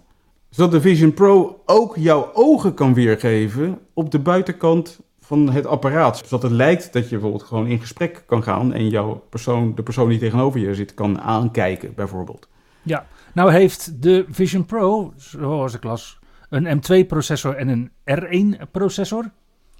Zodat 0.49 0.71
de 0.71 0.81
Vision 0.81 1.13
Pro 1.13 1.61
ook 1.65 1.95
jouw 1.95 2.29
ogen 2.33 2.73
kan 2.73 2.93
weergeven 2.93 3.79
op 3.93 4.11
de 4.11 4.19
buitenkant 4.19 4.99
van 5.19 5.49
het 5.49 5.65
apparaat. 5.65 6.17
Zodat 6.17 6.41
het 6.41 6.51
lijkt 6.51 6.93
dat 6.93 7.03
je 7.03 7.09
bijvoorbeeld 7.09 7.43
gewoon 7.43 7.67
in 7.67 7.79
gesprek 7.79 8.23
kan 8.25 8.43
gaan 8.43 8.73
en 8.73 8.89
jouw 8.89 9.23
persoon, 9.29 9.75
de 9.75 9.83
persoon 9.83 10.09
die 10.09 10.19
tegenover 10.19 10.59
je 10.59 10.75
zit 10.75 10.93
kan 10.93 11.21
aankijken, 11.21 11.93
bijvoorbeeld. 11.95 12.47
Ja, 12.81 13.07
nou 13.33 13.51
heeft 13.51 14.01
de 14.01 14.25
Vision 14.29 14.65
Pro, 14.65 15.13
zoals 15.15 15.73
ik 15.73 15.83
las, 15.83 16.16
een 16.49 16.81
M2-processor 16.81 17.55
en 17.55 17.67
een 17.67 17.91
R1-processor. 18.03 19.31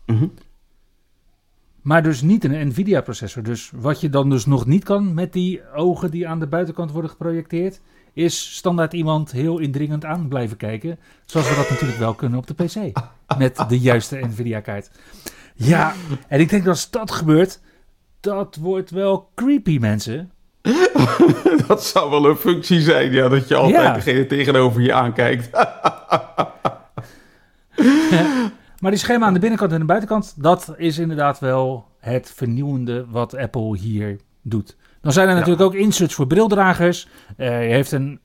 Mhm. 0.05 0.25
Maar 1.81 2.03
dus 2.03 2.21
niet 2.21 2.43
een 2.43 2.67
Nvidia-processor. 2.67 3.43
Dus 3.43 3.71
wat 3.75 4.01
je 4.01 4.09
dan 4.09 4.29
dus 4.29 4.45
nog 4.45 4.65
niet 4.65 4.83
kan 4.83 5.13
met 5.13 5.33
die 5.33 5.61
ogen 5.75 6.11
die 6.11 6.27
aan 6.27 6.39
de 6.39 6.47
buitenkant 6.47 6.91
worden 6.91 7.11
geprojecteerd, 7.11 7.81
is 8.13 8.55
standaard 8.55 8.93
iemand 8.93 9.31
heel 9.31 9.57
indringend 9.59 10.05
aan 10.05 10.27
blijven 10.27 10.57
kijken. 10.57 10.99
Zoals 11.25 11.49
we 11.49 11.55
dat 11.55 11.69
natuurlijk 11.69 11.99
wel 11.99 12.13
kunnen 12.13 12.39
op 12.39 12.47
de 12.47 12.53
PC. 12.53 12.99
Met 13.37 13.65
de 13.69 13.79
juiste 13.79 14.15
Nvidia-kaart. 14.17 14.89
Ja, 15.53 15.93
en 16.27 16.39
ik 16.39 16.49
denk 16.49 16.63
dat 16.63 16.73
als 16.73 16.89
dat 16.89 17.11
gebeurt, 17.11 17.59
dat 18.19 18.55
wordt 18.55 18.89
wel 18.89 19.29
creepy, 19.35 19.77
mensen. 19.77 20.31
dat 21.67 21.83
zou 21.83 22.09
wel 22.09 22.25
een 22.29 22.35
functie 22.35 22.81
zijn, 22.81 23.11
ja, 23.11 23.27
dat 23.27 23.47
je 23.47 23.55
altijd 23.55 23.83
Ja. 23.83 23.93
degene 23.93 24.25
tegenover 24.25 24.81
je 24.81 24.93
aankijkt. 24.93 25.49
Maar 28.79 28.91
die 28.91 28.99
schermen 28.99 29.27
aan 29.27 29.33
de 29.33 29.39
binnenkant 29.39 29.71
en 29.71 29.79
de 29.79 29.85
buitenkant, 29.85 30.33
dat 30.37 30.73
is 30.77 30.97
inderdaad 30.97 31.39
wel 31.39 31.85
het 31.99 32.31
vernieuwende 32.35 33.05
wat 33.09 33.35
Apple 33.35 33.77
hier 33.77 34.19
doet. 34.41 34.77
Dan 35.01 35.11
zijn 35.11 35.27
er 35.27 35.33
Ja. 35.33 35.39
natuurlijk 35.39 35.65
ook 35.65 35.73
inserts 35.75 36.13
voor 36.13 36.27
brildragers. 36.27 37.07
Eh, 37.37 37.67
je 37.67 37.73
heeft 37.73 37.91
een 37.91 38.19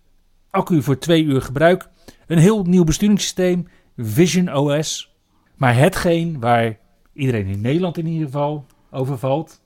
accu 0.51 0.83
voor 0.83 0.99
twee 0.99 1.25
uur 1.25 1.43
gebruik. 1.43 1.89
Een 2.27 2.39
heel 2.39 2.63
nieuw 2.65 2.85
besturingssysteem, 2.85 3.69
Vision 3.97 4.55
OS. 4.55 5.15
Maar 5.57 5.77
hetgeen 5.77 6.41
waar 6.41 6.79
iedereen 7.13 7.47
in 7.47 7.61
Nederland 7.61 7.99
in 7.99 8.07
ieder 8.07 8.27
geval 8.27 8.67
over 8.91 9.19
valt, 9.19 9.61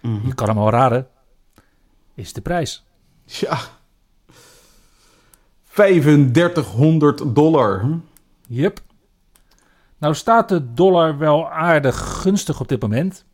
Mhm. 0.00 0.26
je 0.26 0.34
kan 0.34 0.48
hem 0.48 0.58
al 0.58 0.70
raden, 0.70 1.06
is 2.14 2.32
de 2.32 2.40
prijs. 2.40 2.84
Ja. 3.24 3.58
3500 5.72 7.34
dollar. 7.34 7.80
hm? 7.80 7.96
Yep. 8.48 8.80
Nou 10.00 10.14
staat 10.14 10.48
de 10.48 10.72
dollar 10.72 11.18
wel 11.18 11.50
aardig 11.50 12.20
gunstig 12.20 12.60
op 12.60 12.68
dit 12.68 12.82
moment. 12.82 13.24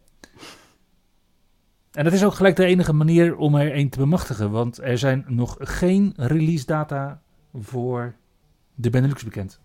En 1.93 2.05
dat 2.05 2.13
is 2.13 2.25
ook 2.25 2.35
gelijk 2.35 2.57
de 2.57 2.65
enige 2.65 2.93
manier 2.93 3.37
om 3.37 3.55
er 3.55 3.77
een 3.77 3.89
te 3.89 3.99
bemachtigen. 3.99 4.51
Want 4.51 4.83
er 4.83 4.99
zijn 4.99 5.25
nog 5.29 5.57
geen 5.59 6.13
release 6.17 6.67
data 6.67 7.21
voor 7.61 8.15
de 8.75 8.91
Benelux 8.91 9.25
bekend. 9.25 9.61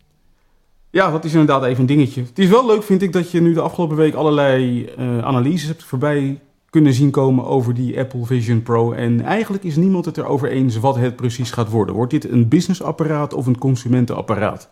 Ja, 0.90 1.12
dat 1.12 1.26
is 1.26 1.32
inderdaad 1.32 1.64
even 1.64 1.80
een 1.80 1.86
dingetje. 1.86 2.22
Het 2.22 2.40
is 2.40 2.50
wel 2.50 2.66
leuk, 2.66 2.84
vind 2.84 3.02
ik, 3.02 3.14
dat 3.14 3.32
je 3.32 3.42
nu 3.42 3.54
de 3.54 3.62
afgelopen 3.62 3.98
week 3.98 4.14
allerlei 4.14 4.86
eh, 4.86 5.20
analyses 5.20 5.68
hebt 5.68 5.84
voorbij 5.84 6.42
kunnen 6.70 6.94
zien 6.94 7.12
komen 7.12 7.46
over 7.46 7.74
die 7.74 8.00
Apple 8.00 8.26
Vision 8.26 8.64
Pro. 8.64 8.92
En 8.92 9.22
eigenlijk 9.22 9.64
is 9.64 9.76
niemand 9.76 10.06
het 10.06 10.18
erover 10.18 10.50
eens 10.50 10.78
wat 10.80 10.96
het 10.96 11.16
precies 11.16 11.52
gaat 11.52 11.70
worden. 11.70 11.96
Wordt 11.96 12.12
dit 12.12 12.30
een 12.30 12.48
businessapparaat 12.48 13.34
of 13.34 13.46
een 13.46 13.58
consumentenapparaat? 13.58 14.70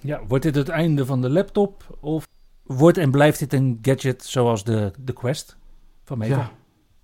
Ja, 0.00 0.26
wordt 0.26 0.44
dit 0.44 0.54
het 0.54 0.68
einde 0.68 1.06
van 1.06 1.20
de 1.20 1.30
laptop? 1.30 1.98
Of 2.00 2.28
wordt 2.62 2.98
en 2.98 3.10
blijft 3.10 3.38
dit 3.38 3.52
een 3.52 3.78
gadget 3.82 4.24
zoals 4.24 4.64
de, 4.64 4.92
de 4.98 5.12
Quest 5.12 5.56
van 6.04 6.18
Meta? 6.18 6.36
Ja, 6.36 6.52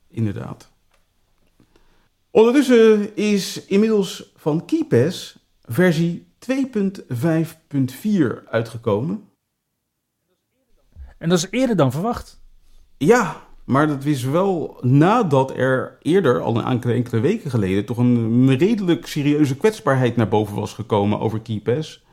inderdaad. 0.09 0.73
Ondertussen 2.31 3.17
is 3.17 3.67
inmiddels 3.67 4.33
van 4.37 4.65
KeyPass 4.65 5.39
versie 5.63 6.27
2.5.4 6.39 6.45
uitgekomen. 8.51 9.29
En 11.19 11.29
dat 11.29 11.39
is 11.39 11.47
eerder 11.51 11.77
dan 11.77 11.93
verwacht. 11.93 12.41
Ja, 12.97 13.47
maar 13.65 13.87
dat 13.87 14.05
is 14.05 14.25
wel 14.25 14.79
nadat 14.81 15.57
er 15.57 15.99
eerder, 16.03 16.41
al 16.41 16.57
een 16.57 16.65
enkele, 16.65 16.93
enkele 16.93 17.21
weken 17.21 17.51
geleden, 17.51 17.85
toch 17.85 17.99
een 17.99 18.57
redelijk 18.57 19.07
serieuze 19.07 19.57
kwetsbaarheid 19.57 20.17
naar 20.17 20.29
boven 20.29 20.55
was 20.55 20.75
gekomen 20.75 21.21
over 21.21 21.41
KeyPass. 21.41 22.06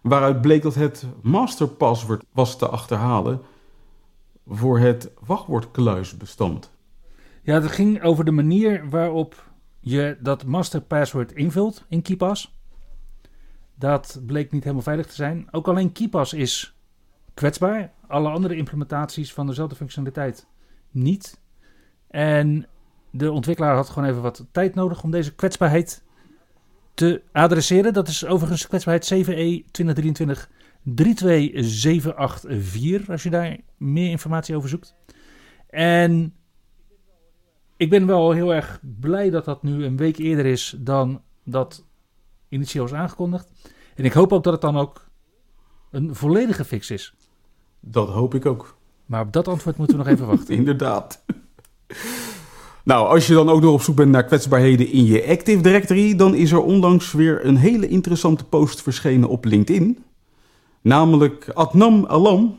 Waaruit 0.00 0.40
bleek 0.40 0.62
dat 0.62 0.74
het 0.74 1.06
masterpassword 1.22 2.24
was 2.32 2.58
te 2.58 2.68
achterhalen 2.68 3.40
voor 4.46 4.78
het 4.78 5.12
wachtwoordkluisbestand. 5.26 6.70
Ja, 7.42 7.54
het 7.60 7.70
ging 7.70 8.02
over 8.02 8.24
de 8.24 8.30
manier 8.30 8.88
waarop 8.88 9.50
je 9.80 10.18
dat 10.20 10.44
masterpassword 10.44 11.32
invult 11.32 11.84
in 11.88 12.02
KeePass. 12.02 12.58
Dat 13.74 14.20
bleek 14.26 14.52
niet 14.52 14.62
helemaal 14.62 14.84
veilig 14.84 15.06
te 15.06 15.14
zijn. 15.14 15.48
Ook 15.50 15.68
alleen 15.68 15.92
KeePass 15.92 16.32
is 16.32 16.76
kwetsbaar. 17.34 17.92
Alle 18.06 18.28
andere 18.28 18.56
implementaties 18.56 19.32
van 19.32 19.46
dezelfde 19.46 19.76
functionaliteit 19.76 20.46
niet. 20.90 21.40
En 22.06 22.66
de 23.10 23.32
ontwikkelaar 23.32 23.74
had 23.74 23.88
gewoon 23.88 24.08
even 24.08 24.22
wat 24.22 24.46
tijd 24.52 24.74
nodig 24.74 25.02
om 25.02 25.10
deze 25.10 25.34
kwetsbaarheid 25.34 26.02
te 27.00 27.22
adresseren. 27.32 27.92
Dat 27.92 28.08
is 28.08 28.26
overigens 28.26 28.66
kwetsbaarheid 28.66 29.10
E 29.10 29.24
7E 29.24 29.64
2023 29.70 30.50
32784 30.82 33.10
als 33.10 33.22
je 33.22 33.30
daar 33.30 33.56
meer 33.76 34.10
informatie 34.10 34.56
over 34.56 34.68
zoekt. 34.68 34.94
En 35.68 36.34
ik 37.76 37.90
ben 37.90 38.06
wel 38.06 38.30
heel 38.30 38.54
erg 38.54 38.80
blij 39.00 39.30
dat 39.30 39.44
dat 39.44 39.62
nu 39.62 39.84
een 39.84 39.96
week 39.96 40.18
eerder 40.18 40.46
is 40.46 40.76
dan 40.78 41.22
dat 41.44 41.84
initieel 42.48 42.84
is 42.84 42.92
aangekondigd. 42.92 43.50
En 43.94 44.04
ik 44.04 44.12
hoop 44.12 44.32
ook 44.32 44.44
dat 44.44 44.52
het 44.52 44.62
dan 44.62 44.76
ook 44.76 45.08
een 45.90 46.14
volledige 46.14 46.64
fix 46.64 46.90
is. 46.90 47.14
Dat 47.80 48.08
hoop 48.08 48.34
ik 48.34 48.46
ook. 48.46 48.78
Maar 49.06 49.20
op 49.20 49.32
dat 49.32 49.48
antwoord 49.48 49.76
moeten 49.76 49.96
we 49.96 50.02
nog 50.02 50.12
even 50.12 50.26
wachten. 50.26 50.54
Inderdaad. 50.56 51.24
Nou, 52.84 53.08
als 53.08 53.26
je 53.26 53.34
dan 53.34 53.48
ook 53.48 53.60
nog 53.60 53.72
op 53.72 53.82
zoek 53.82 53.96
bent 53.96 54.10
naar 54.10 54.24
kwetsbaarheden 54.24 54.88
in 54.92 55.04
je 55.04 55.26
Active 55.28 55.60
Directory, 55.62 56.16
dan 56.16 56.34
is 56.34 56.52
er 56.52 56.62
onlangs 56.62 57.12
weer 57.12 57.44
een 57.46 57.56
hele 57.56 57.88
interessante 57.88 58.44
post 58.44 58.82
verschenen 58.82 59.28
op 59.28 59.44
LinkedIn. 59.44 59.98
Namelijk 60.82 61.48
Adnam 61.54 62.04
Alam 62.06 62.58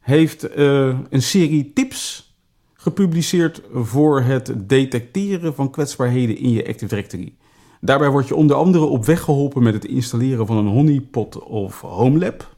heeft 0.00 0.44
eh, 0.44 0.98
een 1.10 1.22
serie 1.22 1.72
tips 1.74 2.32
gepubliceerd 2.74 3.62
voor 3.72 4.20
het 4.20 4.52
detecteren 4.56 5.54
van 5.54 5.70
kwetsbaarheden 5.70 6.38
in 6.38 6.50
je 6.50 6.66
Active 6.66 6.86
Directory. 6.86 7.32
Daarbij 7.80 8.10
word 8.10 8.28
je 8.28 8.34
onder 8.34 8.56
andere 8.56 8.84
op 8.84 9.04
weg 9.04 9.20
geholpen 9.20 9.62
met 9.62 9.74
het 9.74 9.84
installeren 9.84 10.46
van 10.46 10.56
een 10.56 10.66
honeypot 10.66 11.38
of 11.42 11.80
homelab 11.80 12.56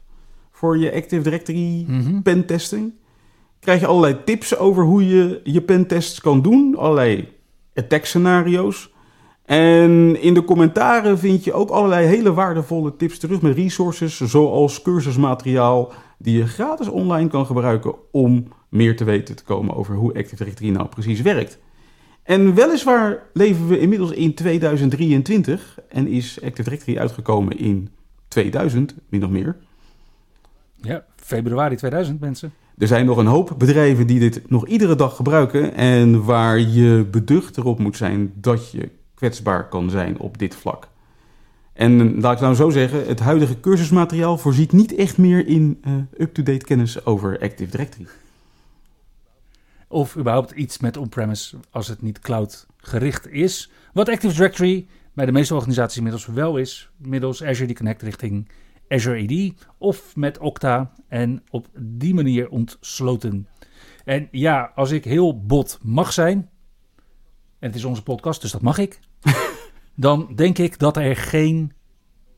voor 0.51 0.77
je 0.77 0.93
Active 0.93 1.21
Directory 1.21 1.85
Mhm. 1.87 2.21
pentesting. 2.21 2.93
Krijg 3.61 3.79
je 3.79 3.87
allerlei 3.87 4.23
tips 4.23 4.57
over 4.57 4.83
hoe 4.83 5.07
je 5.07 5.41
je 5.43 5.61
pentests 5.61 6.21
kan 6.21 6.41
doen. 6.41 6.75
Allerlei 6.77 7.27
attack 7.73 8.05
scenario's. 8.05 8.93
En 9.45 10.21
in 10.21 10.33
de 10.33 10.43
commentaren 10.43 11.19
vind 11.19 11.43
je 11.43 11.53
ook 11.53 11.69
allerlei 11.69 12.07
hele 12.07 12.33
waardevolle 12.33 12.95
tips 12.95 13.19
terug 13.19 13.41
met 13.41 13.55
resources. 13.55 14.21
Zoals 14.21 14.81
cursusmateriaal 14.81 15.91
die 16.17 16.37
je 16.37 16.47
gratis 16.47 16.87
online 16.87 17.29
kan 17.29 17.45
gebruiken 17.45 17.95
om 18.11 18.47
meer 18.69 18.95
te 18.95 19.03
weten 19.03 19.35
te 19.35 19.43
komen 19.43 19.75
over 19.75 19.95
hoe 19.95 20.13
Active 20.13 20.35
Directory 20.35 20.69
nou 20.69 20.87
precies 20.87 21.21
werkt. 21.21 21.59
En 22.23 22.55
weliswaar 22.55 23.23
leven 23.33 23.67
we 23.67 23.79
inmiddels 23.79 24.11
in 24.11 24.33
2023 24.33 25.79
en 25.89 26.07
is 26.07 26.41
Active 26.43 26.63
Directory 26.63 26.97
uitgekomen 26.97 27.57
in 27.57 27.89
2000, 28.27 28.95
min 29.09 29.23
of 29.23 29.29
meer. 29.29 29.57
Ja, 30.75 31.05
februari 31.15 31.75
2000 31.75 32.19
mensen. 32.19 32.53
Er 32.77 32.87
zijn 32.87 33.05
nog 33.05 33.17
een 33.17 33.25
hoop 33.25 33.55
bedrijven 33.57 34.07
die 34.07 34.19
dit 34.19 34.49
nog 34.49 34.67
iedere 34.67 34.95
dag 34.95 35.15
gebruiken 35.15 35.75
en 35.75 36.23
waar 36.23 36.59
je 36.59 37.07
beducht 37.11 37.57
erop 37.57 37.79
moet 37.79 37.97
zijn 37.97 38.33
dat 38.35 38.71
je 38.71 38.89
kwetsbaar 39.13 39.69
kan 39.69 39.89
zijn 39.89 40.19
op 40.19 40.37
dit 40.37 40.55
vlak. 40.55 40.87
En 41.73 42.19
laat 42.21 42.33
ik 42.33 42.39
nou 42.39 42.55
zo 42.55 42.69
zeggen, 42.69 43.07
het 43.07 43.19
huidige 43.19 43.59
cursusmateriaal 43.59 44.37
voorziet 44.37 44.71
niet 44.71 44.95
echt 44.95 45.17
meer 45.17 45.47
in 45.47 45.81
uh, 45.87 45.93
up-to-date 46.17 46.65
kennis 46.65 47.05
over 47.05 47.39
Active 47.39 47.71
Directory. 47.71 48.07
Of 49.87 50.17
überhaupt 50.17 50.51
iets 50.51 50.79
met 50.79 50.97
on-premise 50.97 51.57
als 51.69 51.87
het 51.87 52.01
niet 52.01 52.19
cloud 52.19 52.65
gericht 52.77 53.27
is. 53.27 53.71
Wat 53.93 54.09
Active 54.09 54.33
Directory 54.33 54.87
bij 55.13 55.25
de 55.25 55.31
meeste 55.31 55.55
organisaties 55.55 55.97
inmiddels 55.97 56.25
wel 56.25 56.57
is, 56.57 56.89
middels 56.97 57.43
Azure 57.43 57.73
Connect 57.73 58.01
richting 58.01 58.47
Azure 58.91 59.23
AD 59.23 59.65
of 59.77 60.15
met 60.15 60.37
Okta 60.37 60.93
en 61.07 61.43
op 61.49 61.67
die 61.79 62.13
manier 62.13 62.49
ontsloten. 62.49 63.47
En 64.05 64.27
ja, 64.31 64.71
als 64.75 64.91
ik 64.91 65.03
heel 65.03 65.45
bot 65.45 65.79
mag 65.81 66.13
zijn, 66.13 66.49
en 67.59 67.67
het 67.67 67.75
is 67.75 67.83
onze 67.83 68.03
podcast, 68.03 68.41
dus 68.41 68.51
dat 68.51 68.61
mag 68.61 68.77
ik, 68.77 68.99
dan 69.95 70.35
denk 70.35 70.57
ik 70.57 70.79
dat 70.79 70.97
er 70.97 71.15
geen 71.15 71.73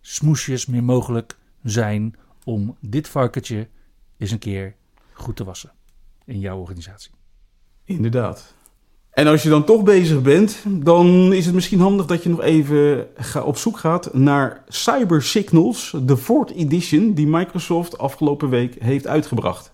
smoesjes 0.02 0.66
meer 0.66 0.84
mogelijk 0.84 1.38
zijn 1.64 2.16
om 2.44 2.78
dit 2.80 3.08
varkentje 3.08 3.70
eens 4.18 4.32
een 4.32 4.40
keer 4.40 4.76
goed 5.14 5.36
te 5.36 5.44
wassen 5.44 5.72
in 6.26 6.40
jouw 6.40 6.60
organisatie. 6.60 7.12
Inderdaad. 7.84 8.54
En 9.14 9.28
als 9.28 9.44
je 9.44 9.50
dan 9.50 9.64
toch 9.64 9.84
bezig 9.84 10.22
bent, 10.22 10.64
dan 10.68 11.34
is 11.34 11.46
het 11.46 11.56
misschien 11.56 11.80
handig 11.80 12.06
dat 12.06 12.24
je 12.24 12.30
nog 12.30 12.42
even 12.42 13.08
op 13.44 13.58
zoek 13.58 13.78
gaat 13.78 14.14
naar 14.14 14.64
Cyber 14.68 15.22
Signals, 15.22 15.96
de 16.04 16.18
fourth 16.18 16.52
edition 16.52 17.14
die 17.14 17.28
Microsoft 17.28 17.98
afgelopen 17.98 18.50
week 18.50 18.76
heeft 18.80 19.08
uitgebracht. 19.08 19.74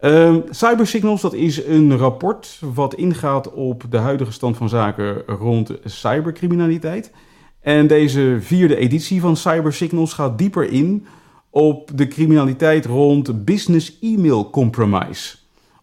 Um, 0.00 0.42
Cyber 0.50 0.86
Signals, 0.86 1.20
dat 1.20 1.34
is 1.34 1.64
een 1.64 1.96
rapport 1.96 2.60
wat 2.74 2.94
ingaat 2.94 3.52
op 3.52 3.84
de 3.90 3.96
huidige 3.96 4.32
stand 4.32 4.56
van 4.56 4.68
zaken 4.68 5.22
rond 5.26 5.72
cybercriminaliteit. 5.84 7.12
En 7.60 7.86
deze 7.86 8.36
vierde 8.40 8.76
editie 8.76 9.20
van 9.20 9.36
Cyber 9.36 9.72
Signals 9.72 10.12
gaat 10.12 10.38
dieper 10.38 10.70
in 10.72 11.06
op 11.50 11.90
de 11.94 12.08
criminaliteit 12.08 12.86
rond 12.86 13.44
business 13.44 13.98
email 14.00 14.50
compromise 14.50 15.39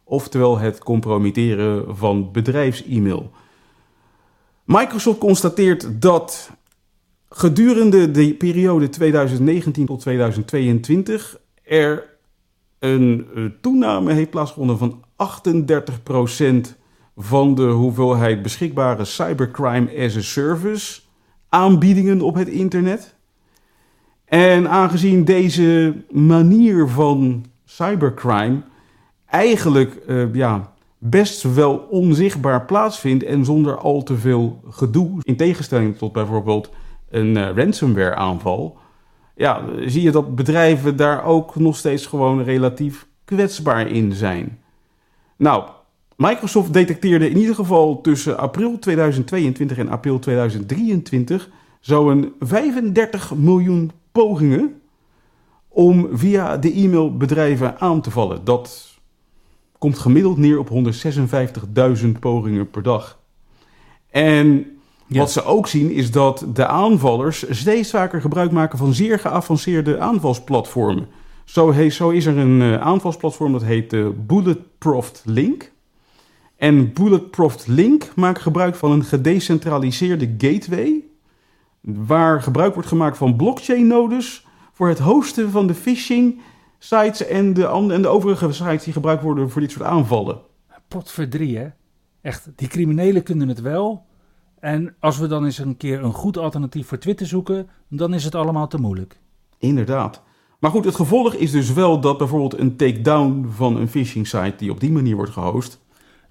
oftewel 0.07 0.57
het 0.57 0.79
compromitteren 0.83 1.97
van 1.97 2.31
bedrijfs-e-mail. 2.31 3.31
Microsoft 4.63 5.19
constateert 5.19 6.01
dat 6.01 6.51
gedurende 7.29 8.11
de 8.11 8.33
periode 8.33 8.89
2019 8.89 9.85
tot 9.85 9.99
2022 9.99 11.39
er 11.63 12.17
een 12.79 13.27
eh, 13.35 13.43
toename 13.61 14.13
heeft 14.13 14.29
plaatsgevonden 14.29 14.77
van 14.77 15.03
38% 16.73 16.75
van 17.15 17.55
de 17.55 17.65
hoeveelheid 17.65 18.41
beschikbare 18.41 19.05
cybercrime 19.05 20.05
as 20.05 20.15
a 20.15 20.21
service 20.21 21.01
aanbiedingen 21.49 22.21
op 22.21 22.35
het 22.35 22.47
internet. 22.47 23.15
En 24.25 24.69
aangezien 24.69 25.25
deze 25.25 25.95
manier 26.11 26.87
van 26.87 27.45
cybercrime 27.65 28.61
eigenlijk 29.29 29.97
uh, 30.07 30.33
ja, 30.33 30.71
best 30.97 31.53
wel 31.53 31.77
onzichtbaar 31.89 32.65
plaatsvindt 32.65 33.23
en 33.23 33.45
zonder 33.45 33.77
al 33.77 34.03
te 34.03 34.17
veel 34.17 34.59
gedoe. 34.69 35.19
In 35.21 35.35
tegenstelling 35.35 35.97
tot 35.97 36.11
bijvoorbeeld 36.11 36.69
een 37.09 37.35
uh, 37.35 37.49
ransomware 37.55 38.15
aanval. 38.15 38.77
Ja, 39.35 39.61
zie 39.85 40.01
je 40.01 40.11
dat 40.11 40.35
bedrijven 40.35 40.95
daar 40.95 41.23
ook 41.23 41.55
nog 41.55 41.75
steeds 41.75 42.05
gewoon 42.05 42.43
relatief 42.43 43.07
kwetsbaar 43.25 43.87
in 43.87 44.13
zijn. 44.13 44.59
Nou, 45.37 45.63
Microsoft 46.15 46.73
detecteerde 46.73 47.29
in 47.29 47.37
ieder 47.37 47.55
geval 47.55 48.01
tussen 48.01 48.37
april 48.37 48.79
2022 48.79 49.77
en 49.77 49.89
april 49.89 50.19
2023 50.19 51.49
zo'n 51.79 52.33
35 52.39 53.35
miljoen 53.35 53.91
pogingen 54.11 54.81
om 55.67 56.09
via 56.11 56.57
de 56.57 56.73
e-mailbedrijven 56.73 57.79
aan 57.79 58.01
te 58.01 58.11
vallen. 58.11 58.43
Dat 58.43 58.96
komt 59.77 59.99
gemiddeld 59.99 60.37
neer 60.37 60.59
op 60.59 60.69
156.000 62.03 62.07
pogingen 62.19 62.69
per 62.69 62.83
dag. 62.83 63.19
En 64.09 64.65
wat 65.07 65.31
ze 65.31 65.43
ook 65.43 65.67
zien 65.67 65.91
is 65.91 66.11
dat 66.11 66.45
de 66.53 66.67
aanvallers 66.67 67.45
steeds 67.49 67.89
vaker 67.89 68.21
gebruik 68.21 68.51
maken 68.51 68.77
van 68.77 68.93
zeer 68.93 69.19
geavanceerde 69.19 69.99
aanvalsplatformen. 69.99 71.07
Zo, 71.45 71.89
zo 71.89 72.09
is 72.09 72.25
er 72.25 72.37
een 72.37 72.61
uh, 72.61 72.81
aanvalsplatform 72.81 73.51
dat 73.51 73.63
heet 73.63 73.93
uh, 73.93 74.07
Bulletproof 74.15 75.11
Link. 75.25 75.71
En 76.55 76.93
Bulletproof 76.93 77.67
Link 77.67 78.11
maakt 78.15 78.41
gebruik 78.41 78.75
van 78.75 78.91
een 78.91 79.03
gedecentraliseerde 79.03 80.35
gateway. 80.37 81.03
Waar 81.81 82.41
gebruik 82.41 82.73
wordt 82.73 82.89
gemaakt 82.89 83.17
van 83.17 83.35
blockchain-nodes 83.35 84.45
voor 84.73 84.87
het 84.87 84.99
hosten 84.99 85.51
van 85.51 85.67
de 85.67 85.73
phishing 85.73 86.41
sites 86.77 87.25
en 87.25 87.53
de, 87.53 87.67
en 87.67 88.01
de 88.01 88.07
overige 88.07 88.51
sites 88.51 88.83
die 88.83 88.93
gebruikt 88.93 89.23
worden 89.23 89.49
voor 89.49 89.61
dit 89.61 89.71
soort 89.71 89.85
aanvallen. 89.85 90.39
Pot 90.87 91.11
voor 91.11 91.27
drie, 91.27 91.57
hè? 91.57 91.67
Echt, 92.21 92.49
die 92.55 92.67
criminelen 92.67 93.23
kunnen 93.23 93.47
het 93.47 93.61
wel. 93.61 94.05
En 94.59 94.95
als 94.99 95.17
we 95.17 95.27
dan 95.27 95.45
eens 95.45 95.57
een 95.57 95.77
keer 95.77 96.03
een 96.03 96.13
goed 96.13 96.37
alternatief 96.37 96.87
voor 96.87 96.97
Twitter 96.97 97.27
zoeken, 97.27 97.69
dan 97.89 98.13
is 98.13 98.23
het 98.23 98.35
allemaal 98.35 98.67
te 98.67 98.77
moeilijk. 98.77 99.19
Inderdaad. 99.57 100.23
Maar 100.59 100.71
goed, 100.71 100.85
het 100.85 100.95
gevolg 100.95 101.33
is 101.33 101.51
dus 101.51 101.73
wel 101.73 101.99
dat 101.99 102.17
bijvoorbeeld 102.17 102.59
een 102.59 102.75
takedown 102.75 103.47
van 103.55 103.77
een 103.77 103.87
phishing 103.87 104.27
site 104.27 104.53
die 104.57 104.71
op 104.71 104.79
die 104.79 104.91
manier 104.91 105.15
wordt 105.15 105.31
gehost, 105.31 105.79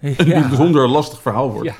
ja. 0.00 0.14
een 0.18 0.48
bijzonder 0.48 0.88
lastig 0.88 1.22
verhaal 1.22 1.52
wordt. 1.52 1.68
Ja. 1.68 1.76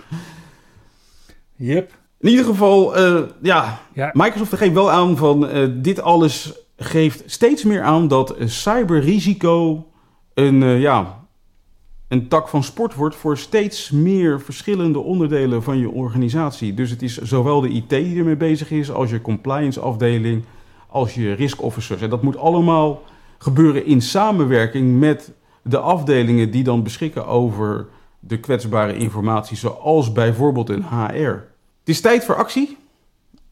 Yep. 1.57 1.93
In 2.19 2.29
ieder 2.29 2.45
geval, 2.45 2.99
uh, 2.99 3.23
ja, 3.43 3.79
ja, 3.93 4.11
Microsoft 4.13 4.55
geeft 4.55 4.73
wel 4.73 4.91
aan 4.91 5.17
van 5.17 5.57
uh, 5.57 5.69
dit 5.75 6.01
alles 6.01 6.66
geeft 6.77 7.23
steeds 7.27 7.65
meer 7.65 7.83
aan 7.83 8.09
dat 8.09 8.35
cyberrisico 8.45 9.87
een, 10.35 10.63
uh, 10.63 10.81
ja, 10.81 11.25
een 12.09 12.29
tak 12.29 12.49
van 12.49 12.63
sport 12.63 12.95
wordt 12.95 13.17
voor 13.17 13.39
steeds 13.39 13.91
meer 13.91 14.41
verschillende 14.41 14.99
onderdelen 14.99 15.63
van 15.63 15.79
je 15.79 15.91
organisatie. 15.91 16.75
Dus 16.75 16.91
het 16.91 17.03
is 17.03 17.17
zowel 17.17 17.61
de 17.61 17.69
IT 17.69 17.89
die 17.89 18.19
ermee 18.19 18.37
bezig 18.37 18.71
is, 18.71 18.91
als 18.91 19.11
je 19.11 19.21
compliance 19.21 19.81
afdeling, 19.81 20.45
als 20.87 21.15
je 21.15 21.33
risk 21.33 21.63
officers. 21.63 22.01
En 22.01 22.11
dat 22.11 22.23
moet 22.23 22.37
allemaal 22.37 23.03
gebeuren 23.39 23.87
in 23.87 24.03
samenwerking 24.03 24.99
met 24.99 25.33
de 25.63 25.79
afdelingen 25.79 26.51
die 26.51 26.65
dan 26.65 26.83
beschikken 26.83 27.27
over 27.27 27.87
de 28.21 28.41
kwetsbare 28.41 28.97
informatie, 28.97 29.57
zoals 29.57 30.13
bijvoorbeeld 30.13 30.69
een 30.69 30.85
HR. 30.85 31.45
Het 31.81 31.95
is 31.95 32.01
tijd 32.01 32.25
voor 32.25 32.35
actie. 32.35 32.77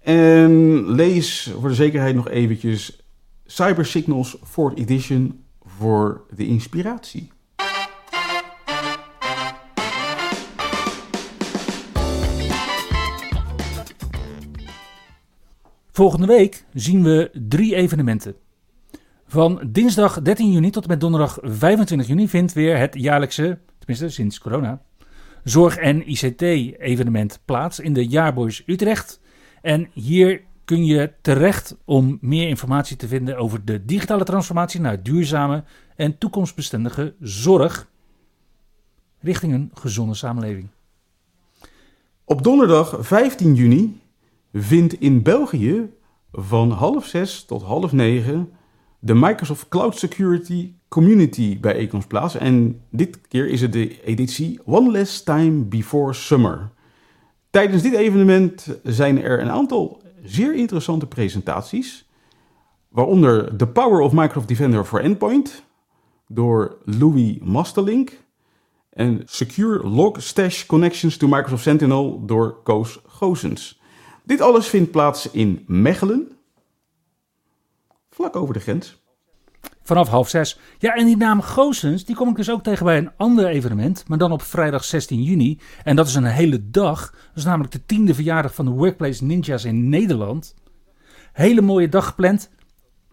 En 0.01 0.85
lees 0.91 1.53
voor 1.61 1.69
de 1.69 1.75
zekerheid 1.75 2.15
nog 2.15 2.29
eventjes 2.29 3.04
Cyber 3.47 3.87
Signals 3.87 4.37
4th 4.39 4.75
Edition 4.75 5.45
voor 5.63 6.27
de 6.35 6.47
inspiratie. 6.47 7.33
Volgende 15.91 16.27
week 16.27 16.65
zien 16.73 17.03
we 17.03 17.31
drie 17.49 17.75
evenementen. 17.75 18.35
Van 19.27 19.69
dinsdag 19.71 20.23
13 20.23 20.53
juni 20.53 20.71
tot 20.71 20.83
en 20.83 20.89
met 20.89 21.01
donderdag 21.01 21.39
25 21.43 22.07
juni 22.07 22.29
vindt 22.29 22.53
weer 22.53 22.79
het 22.79 22.95
jaarlijkse, 22.95 23.59
tenminste 23.79 24.09
sinds 24.09 24.39
corona, 24.39 24.83
Zorg- 25.45 25.77
en 25.77 26.11
ICT-evenement 26.11 27.41
plaats 27.45 27.81
in 27.81 27.93
de 27.93 28.07
Jaarboys 28.07 28.63
Utrecht. 28.67 29.21
En 29.63 29.89
hier 29.93 30.43
kun 30.65 30.85
je 30.85 31.13
terecht 31.21 31.77
om 31.85 32.19
meer 32.21 32.49
informatie 32.49 32.97
te 32.97 33.09
vinden 33.09 33.37
over 33.37 33.65
de 33.65 33.85
digitale 33.85 34.25
transformatie 34.25 34.81
naar 34.81 35.03
duurzame 35.03 35.65
en 35.97 36.19
toekomstbestendige 36.19 37.15
zorg 37.21 37.89
richting 39.21 39.53
een 39.53 39.71
gezonde 39.75 40.15
samenleving. 40.15 40.69
Op 42.25 42.43
donderdag 42.43 42.97
15 43.01 43.55
juni 43.55 44.01
vindt 44.53 45.01
in 45.01 45.23
België 45.23 45.91
van 46.33 46.71
half 46.71 47.07
zes 47.07 47.45
tot 47.45 47.63
half 47.63 47.93
negen 47.93 48.53
de 48.99 49.15
Microsoft 49.15 49.69
Cloud 49.69 49.99
Security 49.99 50.73
Community 50.89 51.61
bijeenkomst 51.61 52.09
plaats. 52.09 52.35
En 52.35 52.81
dit 52.91 53.21
keer 53.29 53.49
is 53.49 53.61
het 53.61 53.73
de 53.73 54.03
editie 54.03 54.61
One 54.65 54.91
Less 54.91 55.23
Time 55.23 55.65
Before 55.65 56.13
Summer. 56.13 56.71
Tijdens 57.51 57.83
dit 57.83 57.95
evenement 57.95 58.79
zijn 58.83 59.23
er 59.23 59.41
een 59.41 59.51
aantal 59.51 60.03
zeer 60.25 60.55
interessante 60.55 61.07
presentaties. 61.07 62.09
Waaronder 62.89 63.57
The 63.57 63.67
Power 63.67 64.01
of 64.01 64.13
Microsoft 64.13 64.49
Defender 64.49 64.85
for 64.85 65.01
Endpoint 65.01 65.65
door 66.29 66.79
Louis 66.85 67.39
Masterlink. 67.43 68.23
En 68.91 69.23
Secure 69.25 69.89
Log 69.89 70.23
Stash 70.23 70.67
Connections 70.67 71.17
to 71.17 71.29
Microsoft 71.29 71.63
Sentinel 71.63 72.27
door 72.27 72.63
Koos 72.63 73.01
Goosens. 73.07 73.81
Dit 74.25 74.41
alles 74.41 74.67
vindt 74.67 74.91
plaats 74.91 75.31
in 75.31 75.65
Mechelen, 75.67 76.37
vlak 78.11 78.37
over 78.37 78.55
de 78.55 78.61
grens. 78.61 79.04
Vanaf 79.85 80.09
half 80.09 80.29
zes. 80.29 80.59
Ja, 80.79 80.95
en 80.95 81.07
die 81.07 81.17
naam 81.17 81.43
Goosens, 81.43 82.05
die 82.05 82.15
kom 82.15 82.29
ik 82.29 82.37
dus 82.37 82.51
ook 82.51 82.63
tegen 82.63 82.85
bij 82.85 82.99
een 82.99 83.11
ander 83.17 83.47
evenement, 83.47 84.05
maar 84.09 84.19
dan 84.19 84.33
op 84.33 84.43
vrijdag 84.43 84.85
16 84.85 85.23
juni. 85.23 85.61
En 85.83 85.97
dat 85.97 86.07
is 86.07 86.15
een 86.15 86.25
hele 86.25 86.71
dag. 86.71 87.11
Dat 87.11 87.37
is 87.37 87.45
namelijk 87.45 87.73
de 87.73 87.87
tiende 87.87 88.15
verjaardag 88.15 88.55
van 88.55 88.65
de 88.65 88.71
Workplace 88.71 89.25
Ninjas 89.25 89.65
in 89.65 89.89
Nederland. 89.89 90.55
Hele 91.33 91.61
mooie 91.61 91.89
dag 91.89 92.07
gepland 92.07 92.51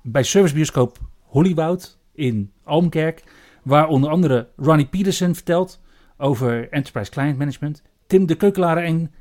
bij 0.02 0.24
servicebioscoop 0.24 0.98
Hollywood 1.20 2.00
in 2.14 2.52
Almkerk. 2.64 3.24
Waar 3.64 3.88
onder 3.88 4.10
andere 4.10 4.50
Ronnie 4.56 4.88
Peterson 4.88 5.36
vertelt 5.36 5.82
over 6.18 6.70
Enterprise 6.70 7.12
Client 7.12 7.38
Management. 7.38 7.82
Tim 8.08 8.26
de 8.26 8.36
Keukelaar 8.36 8.78
en 8.78 9.12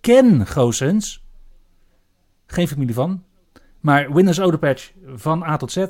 Ken 0.00 0.46
Goossens. 0.46 1.24
Geen 2.46 2.68
familie 2.68 2.94
van. 2.94 3.24
Maar 3.80 4.12
Windows 4.12 4.40
Odepatch 4.40 4.92
van 5.14 5.42
A 5.42 5.56
tot 5.56 5.72
Z. 5.72 5.86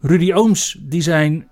Rudy 0.00 0.32
Ooms 0.32 0.76
die 0.80 1.02
zijn 1.02 1.48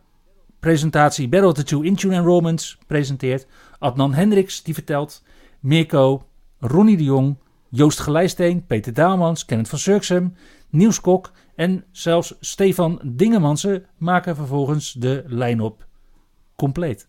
presentatie 0.61 1.28
Battle 1.28 1.52
the 1.52 1.62
Two 1.62 1.81
Intune 1.81 2.14
Enrollments 2.14 2.78
presenteert. 2.87 3.46
Adnan 3.78 4.14
Hendricks 4.14 4.62
die 4.62 4.74
vertelt. 4.74 5.22
Mirko, 5.61 6.26
Ronnie 6.59 6.96
de 6.96 7.05
Jong, 7.05 7.37
Joost 7.68 8.00
Gelijsteen, 8.00 8.66
Peter 8.66 8.92
Daalmans, 8.92 9.44
Kenneth 9.44 9.68
van 9.68 9.78
Surksem, 9.78 10.35
Niels 10.70 11.00
Kok 11.00 11.33
en 11.55 11.85
zelfs 11.90 12.35
Stefan 12.40 13.00
Dingemansen 13.05 13.87
maken 13.96 14.37
vervolgens 14.37 14.92
de 14.92 15.24
line-up 15.26 15.87
compleet. 16.57 17.09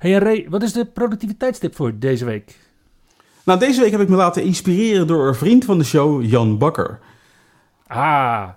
Hey 0.00 0.12
Ray, 0.12 0.46
wat 0.48 0.62
is 0.62 0.72
de 0.72 0.84
productiviteitstip 0.84 1.76
voor 1.76 1.98
deze 1.98 2.24
week? 2.24 2.58
Nou, 3.44 3.58
deze 3.58 3.80
week 3.80 3.90
heb 3.90 4.00
ik 4.00 4.08
me 4.08 4.16
laten 4.16 4.42
inspireren 4.42 5.06
door 5.06 5.28
een 5.28 5.34
vriend 5.34 5.64
van 5.64 5.78
de 5.78 5.84
show, 5.84 6.24
Jan 6.24 6.58
Bakker. 6.58 6.98
Ah, 7.86 8.48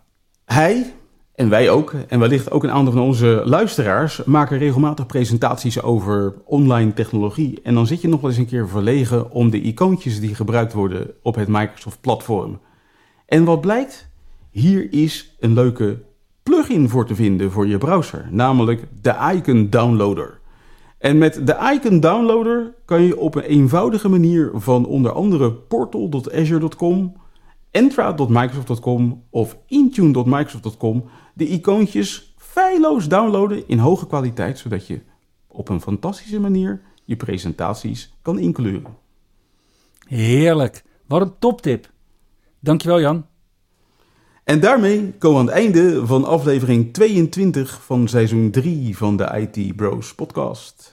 Hij, 0.45 0.93
en 1.35 1.49
wij 1.49 1.69
ook, 1.69 1.93
en 2.07 2.19
wellicht 2.19 2.51
ook 2.51 2.63
een 2.63 2.71
aantal 2.71 2.93
van 2.93 3.01
onze 3.01 3.41
luisteraars, 3.45 4.23
maken 4.23 4.57
regelmatig 4.57 5.05
presentaties 5.05 5.81
over 5.81 6.33
online 6.45 6.93
technologie. 6.93 7.59
En 7.63 7.73
dan 7.73 7.87
zit 7.87 8.01
je 8.01 8.07
nog 8.07 8.21
wel 8.21 8.29
eens 8.29 8.39
een 8.39 8.45
keer 8.45 8.67
verlegen 8.67 9.31
om 9.31 9.49
de 9.49 9.61
icoontjes 9.61 10.19
die 10.19 10.35
gebruikt 10.35 10.73
worden 10.73 11.11
op 11.21 11.35
het 11.35 11.47
Microsoft-platform. 11.47 12.59
En 13.25 13.43
wat 13.43 13.61
blijkt? 13.61 14.09
Hier 14.51 14.93
is 14.93 15.35
een 15.39 15.53
leuke 15.53 16.01
plugin 16.43 16.89
voor 16.89 17.05
te 17.05 17.15
vinden 17.15 17.51
voor 17.51 17.67
je 17.67 17.77
browser, 17.77 18.27
namelijk 18.31 18.83
de 19.01 19.33
Icon 19.35 19.69
Downloader. 19.69 20.41
En 21.03 21.17
met 21.17 21.47
de 21.47 21.71
Icon 21.73 21.99
Downloader 21.99 22.73
kan 22.85 23.01
je 23.01 23.17
op 23.17 23.35
een 23.35 23.43
eenvoudige 23.43 24.09
manier 24.09 24.51
van 24.53 24.85
onder 24.85 25.11
andere 25.11 25.53
portal.azure.com, 25.53 27.15
entra.microsoft.com 27.71 29.23
of 29.29 29.57
intune.microsoft.com 29.67 31.03
de 31.33 31.47
icoontjes 31.47 32.33
feilloos 32.37 33.07
downloaden 33.07 33.67
in 33.67 33.77
hoge 33.77 34.07
kwaliteit, 34.07 34.57
zodat 34.57 34.87
je 34.87 35.01
op 35.47 35.69
een 35.69 35.81
fantastische 35.81 36.39
manier 36.39 36.81
je 37.03 37.15
presentaties 37.15 38.13
kan 38.21 38.39
inkleuren. 38.39 38.97
heerlijk. 40.07 40.83
Wat 41.07 41.21
een 41.21 41.33
toptip. 41.39 41.91
Dankjewel 42.59 42.99
Jan. 43.01 43.25
En 44.43 44.59
daarmee 44.59 45.13
komen 45.17 45.45
we 45.45 45.51
aan 45.51 45.57
het 45.57 45.75
einde 45.75 46.05
van 46.05 46.25
aflevering 46.25 46.93
22 46.93 47.81
van 47.83 48.07
seizoen 48.07 48.51
3 48.51 48.97
van 48.97 49.17
de 49.17 49.49
IT 49.55 49.75
Bros 49.75 50.15
podcast. 50.15 50.92